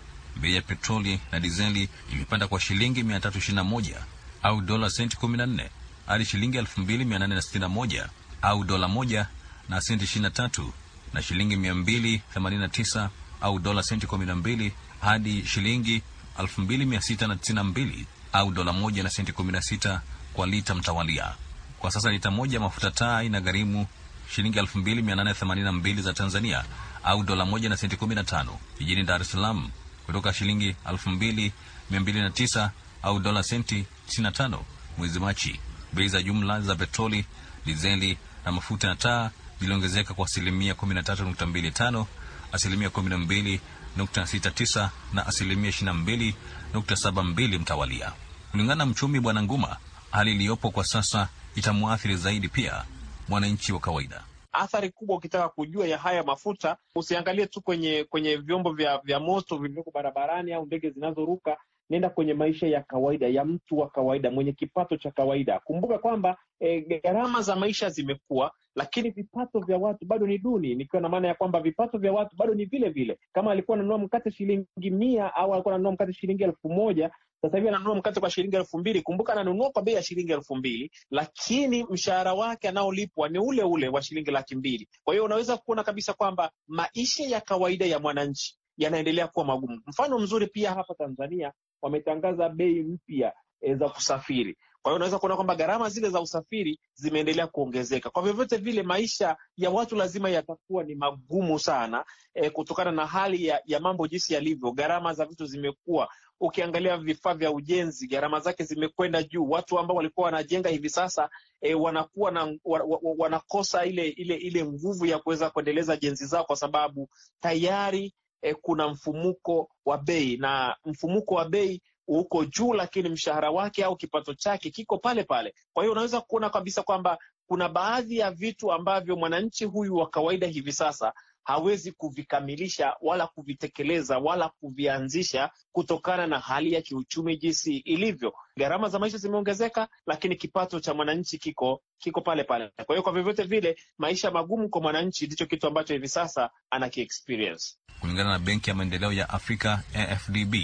Bei 0.40 0.54
ya 0.54 0.62
petroli 0.62 1.20
na 1.32 1.40
dizeli 1.40 1.88
ilipanda 2.12 2.48
kwa 2.48 2.60
shilingi 2.60 3.02
321 3.02 3.94
au 4.42 4.60
dola 4.60 4.90
senti 4.90 5.16
14 5.16 5.68
hadi 6.06 6.24
shilingi 6.24 6.58
2861 6.58 8.06
au 8.42 8.64
dola 8.64 8.88
moja 8.88 9.26
na 9.68 9.80
senti 9.80 10.18
23 10.20 10.66
na 11.12 11.22
shilingi 11.22 11.56
289 11.56 13.08
au 13.40 13.58
dola 13.58 13.82
senti 13.82 14.06
12 14.06 14.70
hadi 15.00 15.44
shilingi 15.46 16.02
2692 16.38 18.04
au 18.32 18.50
dola 18.52 18.72
moja 18.72 19.02
na 19.02 19.10
senti 19.10 19.32
16 19.32 20.00
kwa 20.32 20.46
lita 20.46 20.74
mtawalia. 20.74 21.34
Kwa 21.78 21.90
sasa 21.90 22.10
lita 22.10 22.30
moja 22.30 22.60
mafuta 22.60 22.90
taa 22.90 23.22
inagharimu 23.22 23.86
shilingi 24.30 24.58
2882 24.60 26.02
za 26.02 26.12
Tanzania 26.12 26.64
au 27.04 27.22
dola 27.22 27.44
moja 27.44 27.68
na 27.68 27.76
senti 27.76 27.96
15. 27.96 28.46
Jijini 28.78 29.02
Dar 29.02 29.20
es 29.22 29.30
Salaam 29.30 29.70
kutoka 30.06 30.32
shilingi 30.32 30.76
2209 30.86 32.70
au 33.02 33.20
dola 33.20 33.42
senti 33.42 33.84
95 34.08 34.58
mwezi 34.98 35.20
Machi. 35.20 35.60
Bei 35.92 36.08
za 36.08 36.22
jumla 36.22 36.60
za 36.60 36.74
petroli, 36.74 37.24
dizeli 37.66 38.18
na 38.44 38.52
mafuta 38.52 38.88
ya 38.88 38.94
taa 38.96 39.30
ziliongezeka 39.60 40.14
kwa 40.14 40.24
asilimia 40.26 40.72
13.25, 40.74 42.04
asilimia 42.52 42.88
12.69 42.88 44.88
na 45.12 45.26
asilimia 45.26 45.70
22.72 45.70 47.58
mtawalia. 47.58 48.12
Kulingana 48.50 48.74
na 48.78 48.86
mchumi 48.86 49.20
Bwana 49.20 49.42
Nguma, 49.42 49.76
hali 50.10 50.32
iliyopo 50.32 50.70
kwa 50.70 50.84
sasa 50.84 51.28
itamwathiri 51.56 52.16
zaidi 52.16 52.48
pia 52.48 52.84
mwananchi 53.28 53.72
wa 53.72 53.80
kawaida. 53.80 54.22
Athari 54.52 54.90
kubwa 54.90 55.16
ukitaka 55.16 55.48
kujua 55.48 55.86
ya 55.86 55.98
haya 55.98 56.22
mafuta, 56.22 56.76
usiangalie 56.94 57.46
tu 57.46 57.60
kwenye 57.60 58.04
kwenye 58.04 58.36
vyombo 58.36 58.72
vya, 58.72 58.98
vya 58.98 59.20
moto 59.20 59.56
vilivyoko 59.58 59.90
barabarani 59.90 60.52
au 60.52 60.66
ndege 60.66 60.90
zinazoruka. 60.90 61.56
Nenda 61.90 62.10
kwenye 62.10 62.34
maisha 62.34 62.66
ya 62.66 62.82
kawaida 62.82 63.28
ya 63.28 63.44
mtu 63.44 63.78
wa 63.78 63.90
kawaida 63.90 64.30
mwenye 64.30 64.52
kipato 64.52 64.96
cha 64.96 65.10
kawaida. 65.10 65.60
Kumbuka 65.64 65.98
kwamba 65.98 66.36
e, 66.60 66.80
gharama 66.80 67.42
za 67.42 67.56
maisha 67.56 67.88
zimekuwa, 67.90 68.52
lakini 68.74 69.10
vipato 69.10 69.60
vya 69.60 69.78
watu 69.78 70.06
bado 70.06 70.26
ni 70.26 70.38
duni, 70.38 70.74
nikiwa 70.74 71.02
na 71.02 71.08
maana 71.08 71.28
ya 71.28 71.34
kwamba 71.34 71.60
vipato 71.60 71.98
vya 71.98 72.12
watu 72.12 72.36
bado 72.36 72.54
ni 72.54 72.64
vile 72.64 72.88
vile. 72.88 73.18
Kama 73.32 73.50
alikuwa 73.52 73.74
ananunua 73.76 73.98
mkate 73.98 74.30
shilingi 74.30 74.90
mia 74.90 75.34
au 75.34 75.52
alikuwa 75.54 75.74
ananunua 75.74 75.92
mkate 75.92 76.12
shilingi 76.12 76.42
elfu 76.42 76.68
moja 76.68 77.10
sasa 77.42 77.56
hivi 77.56 77.68
ananunua 77.68 77.94
mkate 77.94 78.20
kwa 78.20 78.30
shilingi 78.30 78.56
elfu 78.56 78.78
mbili. 78.78 79.02
Kumbuka 79.02 79.32
ananunua 79.32 79.70
kwa 79.70 79.82
bei 79.82 79.94
ya 79.94 80.02
shilingi 80.02 80.32
elfu 80.32 80.56
mbili, 80.56 80.90
lakini 81.10 81.84
mshahara 81.90 82.34
wake 82.34 82.68
anaolipwa 82.68 83.28
ni 83.28 83.38
ule 83.38 83.62
ule 83.62 83.88
wa 83.88 84.02
shilingi 84.02 84.30
laki 84.30 84.54
mbili. 84.56 84.88
Kwa 85.04 85.14
hiyo 85.14 85.24
unaweza 85.24 85.56
kuona 85.56 85.84
kabisa 85.84 86.12
kwamba 86.12 86.50
maisha 86.66 87.24
ya 87.24 87.40
kawaida 87.40 87.86
ya 87.86 87.98
mwananchi 87.98 88.58
yanaendelea 88.76 89.28
kuwa 89.28 89.44
magumu. 89.44 89.80
Mfano 89.86 90.18
mzuri 90.18 90.46
pia 90.46 90.74
hapa 90.74 90.94
Tanzania 90.94 91.52
wametangaza 91.82 92.48
bei 92.48 92.82
mpya 92.82 93.32
e, 93.60 93.74
za 93.74 93.88
kusafiri. 93.88 94.56
Kwa 94.82 94.90
hiyo 94.92 94.96
unaweza 94.96 95.18
kuona 95.18 95.34
kwamba 95.34 95.54
gharama 95.56 95.88
zile 95.88 96.10
za 96.10 96.20
usafiri 96.20 96.80
zimeendelea 96.94 97.46
kuongezeka. 97.46 98.10
Kwa 98.10 98.22
vyovyote 98.22 98.56
vile, 98.56 98.82
maisha 98.82 99.36
ya 99.56 99.70
watu 99.70 99.96
lazima 99.96 100.30
yatakuwa 100.30 100.84
ni 100.84 100.94
magumu 100.94 101.58
sana 101.58 102.04
e, 102.34 102.50
kutokana 102.50 102.92
na 102.92 103.06
hali 103.06 103.46
ya, 103.46 103.62
ya 103.64 103.80
mambo 103.80 104.06
jinsi 104.08 104.34
yalivyo. 104.34 104.72
Gharama 104.72 105.14
za 105.14 105.24
vitu 105.24 105.46
zimekuwa 105.46 106.08
ukiangalia 106.40 106.96
vifaa 106.96 107.34
vya 107.34 107.50
ujenzi 107.52 108.06
gharama 108.08 108.40
zake 108.40 108.64
zimekwenda 108.64 109.22
juu. 109.22 109.50
Watu 109.50 109.78
ambao 109.78 109.96
walikuwa 109.96 110.24
wanajenga 110.26 110.68
hivi 110.70 110.90
sasa 110.90 111.30
e, 111.60 111.74
wanakuwa 111.74 112.30
na, 112.30 112.44
wa, 112.64 112.80
wa, 112.82 112.98
wanakosa 113.18 113.84
ile 113.86 114.08
ile 114.08 114.34
ile 114.34 114.64
nguvu 114.64 115.06
ya 115.06 115.18
kuweza 115.18 115.50
kuendeleza 115.50 115.96
jenzi 115.96 116.26
zao 116.26 116.44
kwa 116.44 116.56
sababu 116.56 117.08
tayari 117.40 118.14
e, 118.46 118.54
kuna 118.54 118.88
mfumuko 118.88 119.70
wa 119.84 119.98
bei, 119.98 120.36
na 120.36 120.76
mfumuko 120.84 121.34
wa 121.34 121.44
bei 121.48 121.82
uko 122.08 122.44
juu, 122.44 122.72
lakini 122.72 123.08
mshahara 123.08 123.50
wake 123.50 123.84
au 123.84 123.96
kipato 123.96 124.34
chake 124.34 124.70
kiko 124.70 124.98
pale 124.98 125.24
pale. 125.24 125.54
Kwa 125.72 125.82
hiyo 125.82 125.92
unaweza 125.92 126.20
kuona 126.20 126.50
kabisa 126.50 126.82
kwamba 126.82 127.18
kuna 127.46 127.68
baadhi 127.68 128.18
ya 128.18 128.30
vitu 128.30 128.72
ambavyo 128.72 129.16
mwananchi 129.16 129.64
huyu 129.64 129.96
wa 129.96 130.10
kawaida 130.10 130.46
hivi 130.46 130.72
sasa 130.72 131.12
hawezi 131.46 131.92
kuvikamilisha 131.92 132.96
wala 133.00 133.26
kuvitekeleza 133.26 134.18
wala 134.18 134.48
kuvianzisha 134.48 135.50
kutokana 135.72 136.26
na 136.26 136.38
hali 136.40 136.72
ya 136.72 136.82
kiuchumi 136.82 137.36
jinsi 137.36 137.76
ilivyo. 137.76 138.34
Gharama 138.58 138.88
za 138.88 138.98
maisha 138.98 139.18
zimeongezeka, 139.18 139.88
lakini 140.06 140.36
kipato 140.36 140.80
cha 140.80 140.94
mwananchi 140.94 141.38
kiko 141.38 141.82
kiko 141.98 142.20
pale 142.20 142.44
pale. 142.44 142.70
Kwa 142.86 142.94
hiyo 142.94 143.02
kwa 143.02 143.12
vyovyote 143.12 143.42
vile, 143.42 143.76
maisha 143.98 144.30
magumu 144.30 144.68
kwa 144.68 144.80
mwananchi 144.80 145.26
ndicho 145.26 145.46
kitu 145.46 145.66
ambacho 145.66 145.92
hivi 145.94 146.08
sasa 146.08 146.50
ana 146.70 146.88
kiexperience. 146.88 147.74
Kulingana 148.00 148.30
na 148.30 148.38
Benki 148.38 148.70
ya 148.70 148.76
Maendeleo 148.76 149.12
ya 149.12 149.28
Afrika 149.28 149.82
AfDB, 149.94 150.54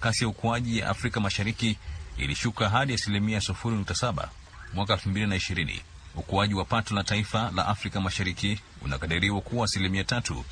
kasi 0.00 0.24
ya 0.24 0.30
ukuaji 0.30 0.78
ya 0.78 0.88
Afrika 0.88 1.20
Mashariki 1.20 1.78
ilishuka 2.18 2.68
hadi 2.68 2.94
asilimia 2.94 3.40
sufuri 3.40 3.76
nukta 3.76 3.94
saba 3.94 4.30
mwaka 4.74 4.92
elfu 4.92 5.08
mbili 5.08 5.26
na 5.26 5.36
ishirini. 5.36 5.80
Ukuaji 6.16 6.54
wa 6.54 6.64
pato 6.64 6.94
la 6.94 7.04
taifa 7.04 7.50
la 7.54 7.66
Afrika 7.66 8.00
Mashariki 8.00 8.60
unakadiriwa 8.82 9.40
kuwa 9.40 9.64
asilimia 9.64 10.04
tatu. 10.04 10.44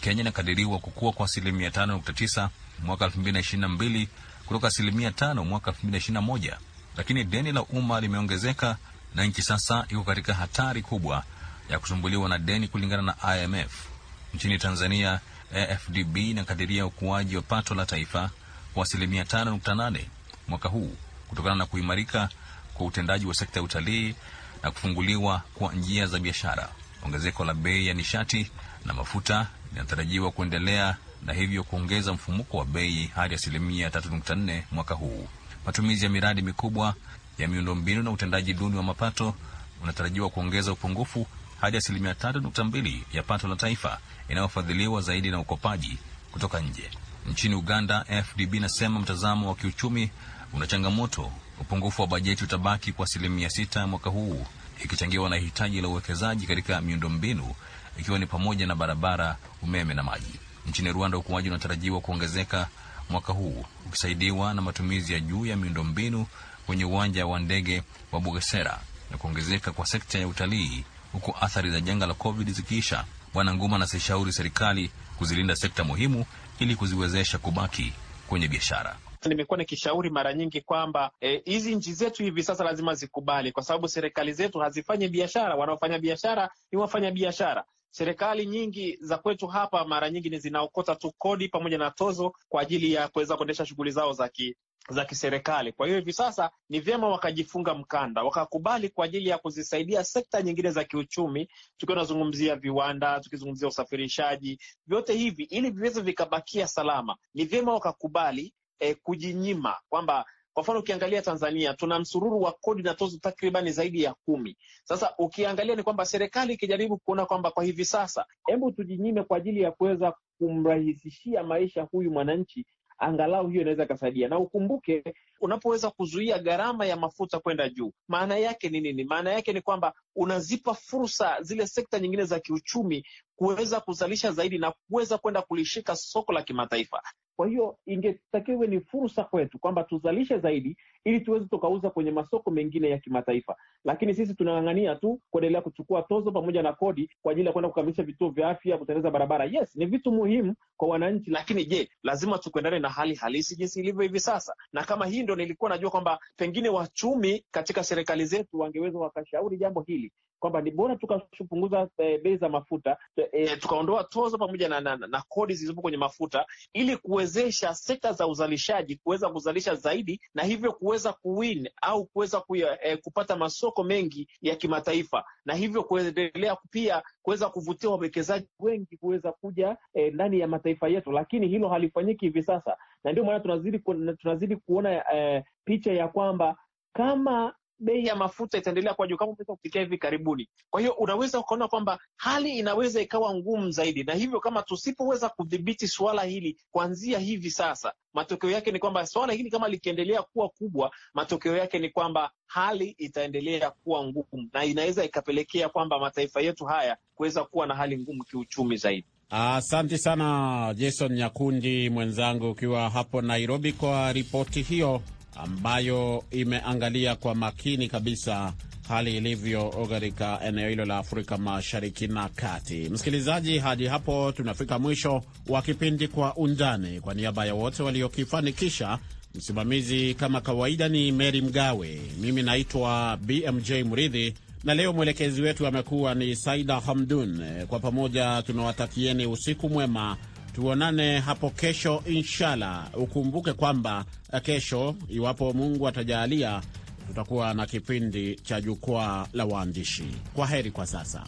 Kenya 0.00 0.20
inakadiriwa 0.20 0.78
kukua 0.78 1.12
kwa 1.12 1.26
asilimia 1.26 1.70
tano 1.70 1.92
nukta 1.92 2.12
tisa 2.12 2.50
mwaka 2.78 3.04
elfu 3.04 3.20
mbili 3.20 3.32
na 3.32 3.40
ishirini 3.40 3.60
na 3.62 3.68
mbili 3.68 4.08
kutoka 4.46 4.66
asilimia 4.66 5.10
tano 5.10 5.44
mwaka 5.44 5.70
elfu 5.70 5.78
mbili 5.80 5.92
na 5.92 5.98
ishirini 5.98 6.14
na 6.14 6.20
moja 6.22 6.58
lakini 6.96 7.24
deni 7.24 7.52
la 7.52 7.62
umma 7.62 8.00
limeongezeka 8.00 8.76
na 9.14 9.24
nchi 9.24 9.42
sasa 9.42 9.84
iko 9.88 10.04
katika 10.04 10.34
hatari 10.34 10.82
kubwa 10.82 11.24
ya 11.68 11.78
kusumbuliwa 11.78 12.28
na 12.28 12.38
deni 12.38 12.68
kulingana 12.68 13.02
na 13.02 13.36
IMF. 13.42 13.86
Nchini 14.34 14.58
Tanzania, 14.58 15.20
AfDB 15.54 16.16
inakadiria 16.16 16.86
ukuaji 16.86 17.36
wa 17.36 17.42
pato 17.42 17.74
la 17.74 17.86
taifa 17.86 18.30
kwa 18.74 18.82
asilimia 18.82 19.24
tano 19.24 19.50
nukta 19.50 19.74
nane 19.74 20.08
mwaka 20.48 20.68
huu 20.68 20.96
kutokana 21.28 21.54
na 21.54 21.66
kuimarika 21.66 22.28
kwa 22.74 22.86
utendaji 22.86 23.26
wa 23.26 23.34
sekta 23.34 23.60
ya 23.60 23.64
utalii 23.64 24.14
na 24.62 24.70
kufunguliwa 24.70 25.42
kwa 25.54 25.72
njia 25.74 26.06
za 26.06 26.18
biashara. 26.18 26.68
Ongezeko 27.02 27.44
la 27.44 27.54
bei 27.54 27.86
ya 27.86 27.94
nishati 27.94 28.50
na 28.84 28.94
mafuta 28.94 29.46
linatarajiwa 29.72 30.30
kuendelea 30.32 30.96
na 31.26 31.32
hivyo 31.32 31.64
kuongeza 31.64 32.12
mfumuko 32.12 32.56
wa 32.58 32.64
bei 32.64 33.06
hadi 33.14 33.34
asilimia 33.34 33.88
3.4 33.88 34.62
mwaka 34.72 34.94
huu. 34.94 35.28
Matumizi 35.66 36.04
ya 36.04 36.10
miradi 36.10 36.42
mikubwa 36.42 36.94
ya 37.38 37.48
miundombinu 37.48 38.02
na 38.02 38.10
utendaji 38.10 38.54
duni 38.54 38.76
wa 38.76 38.82
mapato 38.82 39.34
unatarajiwa 39.82 40.30
kuongeza 40.30 40.72
upungufu 40.72 41.26
hadi 41.60 41.76
asilimia 41.76 42.12
3.2 42.12 42.98
ya 43.12 43.22
pato 43.22 43.48
la 43.48 43.56
taifa 43.56 43.98
inayofadhiliwa 44.28 45.00
zaidi 45.00 45.30
na 45.30 45.40
ukopaji 45.40 45.98
kutoka 46.32 46.60
nje. 46.60 46.90
Nchini 47.26 47.54
Uganda, 47.54 48.04
FDB 48.24 48.54
inasema 48.54 49.00
mtazamo 49.00 49.48
wa 49.48 49.54
kiuchumi 49.54 50.10
una 50.52 50.66
changamoto. 50.66 51.32
Upungufu 51.60 52.02
wa 52.02 52.08
bajeti 52.08 52.44
utabaki 52.44 52.92
kwa 52.92 53.04
asilimia 53.04 53.50
sita 53.50 53.86
mwaka 53.86 54.10
huu, 54.10 54.46
ikichangiwa 54.84 55.30
na 55.30 55.36
hitaji 55.36 55.80
la 55.80 55.88
uwekezaji 55.88 56.46
katika 56.46 56.80
miundombinu 56.80 57.54
ikiwa 57.98 58.18
ni 58.18 58.26
pamoja 58.26 58.66
na 58.66 58.74
barabara, 58.74 59.36
umeme 59.62 59.94
na 59.94 60.02
maji. 60.02 60.32
Nchini 60.66 60.92
Rwanda, 60.92 61.18
ukuaji 61.18 61.48
unatarajiwa 61.48 62.00
kuongezeka 62.00 62.68
mwaka 63.10 63.32
huu 63.32 63.64
ukisaidiwa 63.86 64.54
na 64.54 64.62
matumizi 64.62 65.12
ya 65.12 65.20
juu 65.20 65.46
ya 65.46 65.56
miundombinu 65.56 66.26
kwenye 66.66 66.84
uwanja 66.84 67.26
wa 67.26 67.40
ndege 67.40 67.82
wa 68.12 68.20
Bugesera 68.20 68.80
na 69.10 69.16
kuongezeka 69.18 69.72
kwa 69.72 69.86
sekta 69.86 70.18
ya 70.18 70.28
utalii, 70.28 70.84
huku 71.12 71.34
athari 71.40 71.70
za 71.70 71.80
janga 71.80 72.06
la 72.06 72.14
COVID 72.14 72.50
zikiisha. 72.50 73.04
Bwana 73.34 73.54
Nguma 73.54 73.76
anasishauri 73.76 74.32
serikali 74.32 74.90
kuzilinda 75.18 75.56
sekta 75.56 75.84
muhimu 75.84 76.26
ili 76.58 76.76
kuziwezesha 76.76 77.38
kubaki 77.38 77.92
kwenye 78.28 78.48
biashara. 78.48 78.96
Nimekuwa 79.28 79.58
nikishauri 79.58 80.10
mara 80.10 80.32
nyingi 80.34 80.60
kwamba 80.60 81.10
hizi 81.44 81.72
e, 81.72 81.74
nchi 81.74 81.92
zetu 81.92 82.22
hivi 82.22 82.42
sasa 82.42 82.64
lazima 82.64 82.94
zikubali, 82.94 83.52
kwa 83.52 83.62
sababu 83.62 83.88
serikali 83.88 84.32
zetu 84.32 84.58
hazifanyi 84.58 85.08
biashara. 85.08 85.54
Wanaofanya 85.56 85.98
biashara 85.98 86.50
ni 86.72 86.78
wafanya 86.78 87.10
biashara. 87.10 87.64
Serikali 87.90 88.46
nyingi 88.46 88.98
za 89.00 89.18
kwetu 89.18 89.46
hapa 89.46 89.84
mara 89.84 90.10
nyingi 90.10 90.30
ni 90.30 90.38
zinaokota 90.38 90.94
tu 90.96 91.12
kodi 91.18 91.48
pamoja 91.48 91.78
na 91.78 91.90
tozo 91.90 92.32
kwa 92.48 92.62
ajili 92.62 92.92
ya 92.92 93.08
kuweza 93.08 93.36
kuendesha 93.36 93.66
shughuli 93.66 93.90
zao 93.90 94.12
za 94.12 94.28
ki 94.28 94.56
za 94.90 95.04
kiserikali. 95.04 95.72
Kwa 95.72 95.86
hiyo 95.86 95.98
hivi 95.98 96.12
sasa 96.12 96.50
ni 96.68 96.80
vyema 96.80 97.08
wakajifunga 97.08 97.74
mkanda, 97.74 98.22
wakakubali 98.22 98.88
kwa 98.88 99.04
ajili 99.04 99.28
ya 99.28 99.38
kuzisaidia 99.38 100.04
sekta 100.04 100.42
nyingine 100.42 100.70
za 100.70 100.84
kiuchumi, 100.84 101.48
tukiwa 101.76 101.94
tunazungumzia 101.96 102.56
viwanda, 102.56 103.20
tukizungumzia 103.20 103.68
usafirishaji, 103.68 104.58
vyote 104.86 105.12
hivi 105.14 105.42
ili 105.44 105.70
viweze 105.70 106.00
vikabakia 106.00 106.68
salama, 106.68 107.16
ni 107.34 107.44
vyema 107.44 107.72
wakakubali 107.72 108.54
eh, 108.82 108.96
kujinyima 109.02 109.74
kwamba 109.88 110.24
kwa 110.54 110.62
mfano 110.62 110.78
ukiangalia 110.80 111.22
Tanzania 111.22 111.74
tuna 111.74 111.98
msururu 111.98 112.40
wa 112.42 112.52
kodi 112.52 112.82
na 112.82 112.94
tozo 112.94 113.18
takribani 113.18 113.70
zaidi 113.72 114.02
ya 114.02 114.14
kumi. 114.14 114.56
Sasa 114.84 115.14
ukiangalia 115.18 115.76
ni 115.76 115.82
kwamba 115.82 116.04
serikali 116.04 116.54
ikijaribu 116.54 116.98
kuona 116.98 117.26
kwamba 117.26 117.50
kwa 117.50 117.64
hivi 117.64 117.84
sasa, 117.84 118.24
hebu 118.46 118.72
tujinyime 118.72 119.22
kwa 119.22 119.36
ajili 119.36 119.60
ya 119.60 119.72
kuweza 119.72 120.14
kumrahisishia 120.38 121.42
maisha 121.42 121.82
huyu 121.82 122.10
mwananchi, 122.10 122.66
angalau 122.98 123.48
hiyo 123.48 123.60
inaweza 123.60 123.84
ikasaidia. 123.84 124.28
Na 124.28 124.38
ukumbuke, 124.38 125.02
unapoweza 125.42 125.90
kuzuia 125.90 126.38
gharama 126.38 126.86
ya 126.86 126.96
mafuta 126.96 127.38
kwenda 127.40 127.68
juu, 127.68 127.92
maana 128.08 128.36
yake 128.36 128.68
ni 128.68 128.80
nini? 128.80 129.04
Maana 129.04 129.32
yake 129.32 129.52
ni 129.52 129.60
kwamba 129.60 129.92
unazipa 130.16 130.74
fursa 130.74 131.42
zile 131.42 131.66
sekta 131.66 131.98
nyingine 132.00 132.24
za 132.24 132.40
kiuchumi 132.40 133.04
kuweza 133.36 133.80
kuzalisha 133.80 134.32
zaidi 134.32 134.58
na 134.58 134.72
kuweza 134.88 135.18
kwenda 135.18 135.42
kulishika 135.42 135.96
soko 135.96 136.32
la 136.32 136.42
kimataifa. 136.42 137.02
Kwa 137.36 137.48
hiyo 137.48 137.78
ingetakiwa 137.86 138.66
ni 138.66 138.80
fursa 138.80 139.24
kwetu 139.24 139.58
kwamba 139.58 139.84
tuzalishe 139.84 140.38
zaidi 140.38 140.76
ili 141.04 141.20
tuweze 141.20 141.46
tukauza 141.46 141.90
kwenye 141.90 142.10
masoko 142.10 142.50
mengine 142.50 142.90
ya 142.90 142.98
kimataifa, 142.98 143.56
lakini 143.84 144.14
sisi 144.14 144.34
tunang'ang'ania 144.34 144.94
tu 144.96 145.20
kuendelea 145.30 145.60
kuchukua 145.62 146.02
tozo 146.02 146.32
pamoja 146.32 146.62
na 146.62 146.72
kodi 146.72 147.10
kwa 147.22 147.32
ajili 147.32 147.46
ya 147.46 147.52
kwenda 147.52 147.68
kukamilisha 147.68 148.02
vituo 148.02 148.30
vya 148.30 148.48
afya, 148.48 148.78
kutengeneza 148.78 149.10
barabara. 149.10 149.44
Yes, 149.44 149.76
ni 149.76 149.86
vitu 149.86 150.12
muhimu 150.12 150.54
kwa 150.76 150.88
wananchi, 150.88 151.30
lakini 151.30 151.64
je, 151.64 151.88
lazima 152.02 152.38
tukuendane 152.38 152.78
na 152.78 152.88
hali 152.88 153.14
halisi 153.14 153.56
jinsi 153.56 153.80
ilivyo 153.80 154.02
hivi 154.02 154.20
sasa? 154.20 154.54
Na 154.72 154.84
kama 154.84 155.06
hii 155.06 155.22
ndo 155.34 155.42
nilikuwa 155.42 155.70
najua 155.70 155.90
kwamba 155.90 156.18
pengine 156.36 156.68
wachumi 156.68 157.44
katika 157.50 157.84
serikali 157.84 158.26
zetu 158.26 158.58
wangeweza 158.60 158.98
wakashauri 158.98 159.56
jambo 159.58 159.80
hili 159.82 160.12
kwamba 160.42 160.60
ni 160.60 160.70
bora 160.70 160.96
tukapunguza 160.96 161.88
e, 161.98 162.18
bei 162.18 162.36
za 162.36 162.48
mafuta 162.48 162.96
e, 163.32 163.56
tukaondoa 163.56 164.04
tozo 164.04 164.38
pamoja 164.38 164.68
na, 164.68 164.80
na, 164.80 164.96
na 164.96 165.22
kodi 165.28 165.54
zilizopo 165.54 165.80
kwenye 165.82 165.96
mafuta 165.96 166.46
ili 166.72 166.96
kuwezesha 166.96 167.74
sekta 167.74 168.12
za 168.12 168.26
uzalishaji 168.26 168.96
kuweza 168.96 169.28
kuzalisha 169.30 169.74
zaidi 169.74 170.20
na 170.34 170.42
hivyo 170.42 170.72
kuweza 170.72 171.12
kuwin 171.12 171.68
au 171.82 172.04
kuweza 172.06 172.42
e, 172.82 172.96
kupata 172.96 173.36
masoko 173.36 173.84
mengi 173.84 174.28
ya 174.40 174.56
kimataifa 174.56 175.24
na 175.44 175.54
hivyo 175.54 175.82
kuendelea 175.84 176.56
pia 176.70 177.02
kuweza 177.22 177.48
kuvutia 177.48 177.90
wawekezaji 177.90 178.48
wengi 178.60 178.96
kuweza 178.96 179.32
kuja 179.32 179.76
e, 179.94 180.10
ndani 180.10 180.40
ya 180.40 180.48
mataifa 180.48 180.88
yetu, 180.88 181.12
lakini 181.12 181.48
hilo 181.48 181.68
halifanyiki 181.68 182.24
hivi 182.24 182.42
sasa, 182.42 182.76
na 183.04 183.12
ndio 183.12 183.24
maana 183.24 183.40
tunazidi, 183.40 183.78
tunazidi 184.18 184.56
kuona 184.56 185.14
eh, 185.14 185.44
picha 185.64 185.92
ya 185.92 186.08
kwamba 186.08 186.56
kama 186.92 187.54
bei 187.82 188.06
ya 188.06 188.16
mafuta 188.16 188.58
itaendelea 188.58 188.94
kwa 188.94 189.06
juu 189.06 189.16
kama 189.16 189.30
umeweza 189.32 189.52
kufikia 189.54 189.80
hivi 189.80 189.98
karibuni. 189.98 190.48
Kwa 190.70 190.80
hiyo 190.80 190.92
unaweza 190.92 191.38
ukaona 191.38 191.68
kwamba 191.68 191.98
hali 192.16 192.58
inaweza 192.58 193.00
ikawa 193.00 193.34
ngumu 193.34 193.70
zaidi, 193.70 194.04
na 194.04 194.14
hivyo 194.14 194.40
kama 194.40 194.62
tusipoweza 194.62 195.28
kudhibiti 195.28 195.88
suala 195.88 196.22
hili 196.22 196.56
kuanzia 196.70 197.18
hivi 197.18 197.50
sasa, 197.50 197.92
matokeo 198.14 198.50
yake 198.50 198.70
ni 198.72 198.78
kwamba 198.78 199.06
suala 199.06 199.32
hili 199.32 199.50
kama 199.50 199.68
likiendelea 199.68 200.22
kuwa 200.22 200.48
kubwa, 200.48 200.90
matokeo 201.14 201.56
yake 201.56 201.78
ni 201.78 201.90
kwamba 201.90 202.30
hali 202.46 202.88
itaendelea 202.98 203.70
kuwa 203.70 204.04
ngumu 204.06 204.48
na 204.52 204.64
inaweza 204.64 205.04
ikapelekea 205.04 205.68
kwamba 205.68 205.98
mataifa 205.98 206.40
yetu 206.40 206.64
haya 206.64 206.96
kuweza 207.14 207.44
kuwa 207.44 207.66
na 207.66 207.74
hali 207.74 207.98
ngumu 207.98 208.24
kiuchumi 208.24 208.76
zaidi. 208.76 209.06
Asante 209.34 209.98
sana 209.98 210.74
Jason 210.76 211.12
Nyakundi 211.12 211.90
mwenzangu, 211.90 212.50
ukiwa 212.50 212.90
hapo 212.90 213.22
Nairobi 213.22 213.72
kwa 213.72 214.12
ripoti 214.12 214.62
hiyo 214.62 215.02
ambayo 215.36 216.24
imeangalia 216.30 217.16
kwa 217.16 217.34
makini 217.34 217.88
kabisa 217.88 218.52
hali 218.88 219.16
ilivyo 219.16 219.86
katika 219.90 220.40
eneo 220.44 220.68
hilo 220.68 220.84
la 220.84 220.98
Afrika 220.98 221.38
Mashariki 221.38 222.06
na 222.06 222.28
Kati. 222.28 222.88
Msikilizaji, 222.90 223.58
hadi 223.58 223.86
hapo 223.86 224.32
tunafika 224.32 224.78
mwisho 224.78 225.22
wa 225.48 225.62
kipindi 225.62 226.08
Kwa 226.08 226.36
Undani. 226.36 227.00
Kwa 227.00 227.14
niaba 227.14 227.46
ya 227.46 227.54
wote 227.54 227.82
waliokifanikisha, 227.82 228.98
msimamizi 229.34 230.14
kama 230.14 230.40
kawaida 230.40 230.88
ni 230.88 231.12
Mary 231.12 231.42
Mgawe, 231.42 232.00
mimi 232.20 232.42
naitwa 232.42 233.16
BMJ 233.16 233.70
Mridhi 233.72 234.34
na 234.64 234.74
leo 234.74 234.92
mwelekezi 234.92 235.42
wetu 235.42 235.66
amekuwa 235.66 236.14
ni 236.14 236.36
Saida 236.36 236.80
Hamdun. 236.80 237.40
Kwa 237.68 237.80
pamoja 237.80 238.42
tunawatakieni 238.46 239.26
usiku 239.26 239.68
mwema. 239.68 240.16
Tuonane 240.54 241.18
hapo 241.18 241.50
kesho 241.50 242.02
inshallah. 242.06 242.90
Ukumbuke 242.94 243.52
kwamba 243.52 244.04
kesho, 244.42 244.94
iwapo 245.08 245.52
Mungu 245.52 245.88
atajalia, 245.88 246.62
tutakuwa 247.06 247.54
na 247.54 247.66
kipindi 247.66 248.36
cha 248.36 248.60
jukwaa 248.60 249.26
la 249.32 249.44
waandishi. 249.44 250.04
Kwa 250.34 250.46
heri 250.46 250.70
kwa 250.70 250.86
sasa. 250.86 251.24